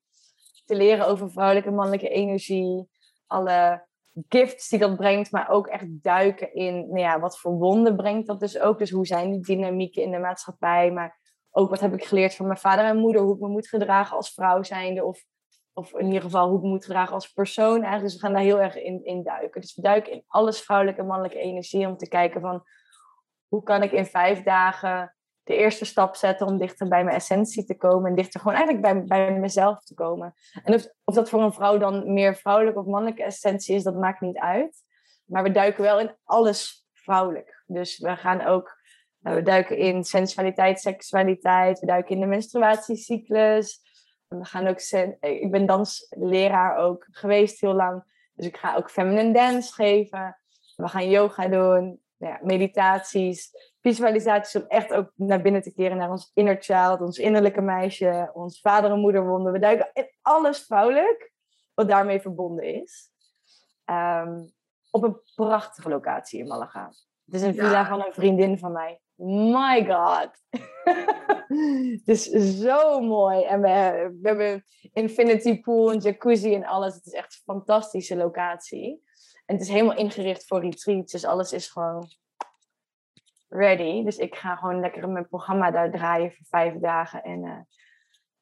[0.64, 2.88] Te leren over vrouwelijke en mannelijke energie.
[3.26, 3.86] Alle
[4.28, 8.26] gifts die dat brengt, maar ook echt duiken in nou ja, wat voor wonden brengt
[8.26, 8.78] dat dus ook.
[8.78, 11.18] Dus hoe zijn die dynamieken in de maatschappij, maar
[11.50, 14.16] ook wat heb ik geleerd van mijn vader en moeder, hoe ik me moet gedragen
[14.16, 15.24] als vrouw zijnde of,
[15.72, 18.02] of in ieder geval hoe ik me moet gedragen als persoon eigenlijk.
[18.02, 19.60] Dus we gaan daar heel erg in, in duiken.
[19.60, 22.62] Dus we duiken in alles vrouwelijke en mannelijke energie om te kijken van
[23.48, 25.16] hoe kan ik in vijf dagen
[25.48, 28.86] de eerste stap zetten om dichter bij mijn essentie te komen en dichter gewoon eigenlijk
[28.86, 30.34] bij, bij mezelf te komen.
[30.64, 33.94] En of, of dat voor een vrouw dan meer vrouwelijke of mannelijke essentie is, dat
[33.94, 34.82] maakt niet uit.
[35.24, 37.62] Maar we duiken wel in alles vrouwelijk.
[37.66, 38.77] Dus we gaan ook,
[39.34, 43.80] we duiken in sensualiteit, seksualiteit, we duiken in de menstruatiecyclus.
[44.28, 44.80] We gaan ook,
[45.20, 48.02] ik ben dansleraar ook geweest heel lang.
[48.34, 50.38] Dus ik ga ook feminine dance geven.
[50.76, 53.50] We gaan yoga doen nou ja, meditaties,
[53.80, 58.30] visualisaties om echt ook naar binnen te keren naar ons inner child, ons innerlijke meisje,
[58.32, 59.52] ons vader- en moederwonden.
[59.52, 61.32] We duiken in alles vrouwelijk
[61.74, 63.10] wat daarmee verbonden is.
[63.84, 64.44] Ehm,
[64.90, 66.86] op een prachtige locatie in Malaga.
[67.24, 69.00] Het is een villa van een vriendin van mij.
[69.20, 70.30] My god.
[71.98, 72.30] het is
[72.60, 73.44] zo mooi.
[73.44, 73.68] En we,
[74.22, 76.94] hebben infinity pool, een jacuzzi en alles.
[76.94, 79.02] Het is echt een fantastische locatie.
[79.46, 81.12] En het is helemaal ingericht voor retreats.
[81.12, 82.08] Dus alles is gewoon
[83.48, 84.04] ready.
[84.04, 87.22] Dus ik ga gewoon lekker mijn programma daar draaien voor vijf dagen.
[87.22, 87.60] En uh,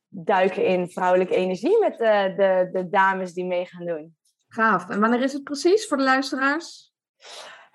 [0.09, 4.17] duiken in vrouwelijke energie met de, de, de dames die mee gaan doen.
[4.49, 4.89] Gaaf.
[4.89, 6.95] En wanneer is het precies voor de luisteraars?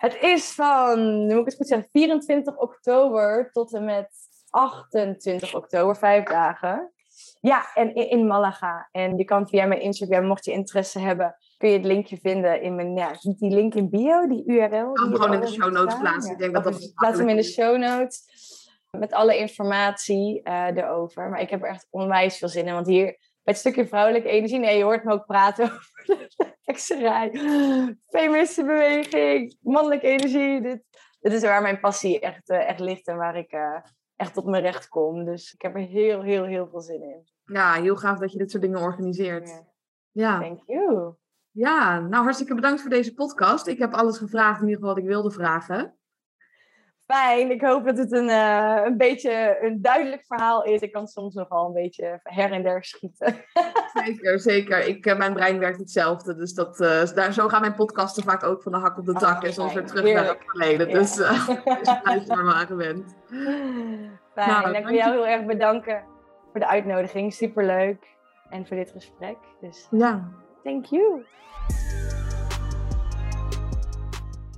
[0.02, 4.10] Het is van, nu moet ik het goed zeggen, 24 oktober tot en met
[4.50, 6.92] 28 oktober, vijf dagen.
[7.40, 8.88] Ja, en in, Malaga.
[8.92, 12.62] En je kan via mijn Instagram, mocht je interesse hebben, kun je het linkje vinden
[12.62, 14.92] in mijn, ja, die link in bio, die URL.
[14.92, 16.32] Kan gewoon in de show notes plaatsen.
[16.32, 18.24] Ik denk dat dat Plaats hem in de show notes.
[18.98, 21.30] Met alle informatie uh, erover.
[21.30, 22.74] Maar ik heb er echt onwijs veel zin in.
[22.74, 26.56] Want hier, bij het stukje vrouwelijke energie, nee, je hoort me ook praten over de
[26.62, 27.30] hekserij.
[28.08, 30.62] Feministische beweging, mannelijke energie.
[30.62, 30.84] Dit,
[31.20, 33.78] dit is waar mijn passie echt, uh, echt ligt en waar ik uh,
[34.16, 35.26] echt op mijn recht kom.
[35.26, 37.30] Dus ik heb er heel, heel, heel veel zin in.
[37.46, 39.50] Ja, heel gaaf dat je dit soort dingen organiseert.
[39.50, 39.64] Ja.
[40.12, 40.40] ja.
[40.40, 41.14] Thank you.
[41.52, 43.68] Ja, nou hartstikke bedankt voor deze podcast.
[43.68, 45.96] Ik heb alles gevraagd in ieder geval wat ik wilde vragen.
[47.12, 50.82] Fijn, ik hoop dat het een, uh, een beetje een duidelijk verhaal is.
[50.82, 53.36] Ik kan soms nogal een beetje her en der schieten.
[54.06, 54.88] Zeker, zeker.
[54.88, 56.36] Ik, uh, mijn brein werkt hetzelfde.
[56.36, 59.14] Dus dat, uh, daar, zo gaan mijn podcasten vaak ook van de hak op de
[59.14, 59.38] tak.
[59.38, 60.26] Oh, en soms weer terug heerlijk.
[60.26, 60.90] naar het verleden.
[60.90, 60.98] Ja.
[60.98, 61.18] Dus
[62.28, 63.16] waar me aan gewend.
[64.34, 66.04] Fijn, nou, ik wil jou heel erg bedanken
[66.52, 67.34] voor de uitnodiging.
[67.34, 68.08] Superleuk.
[68.50, 69.38] En voor dit gesprek.
[69.62, 70.30] Dus ja.
[70.64, 71.26] thank you.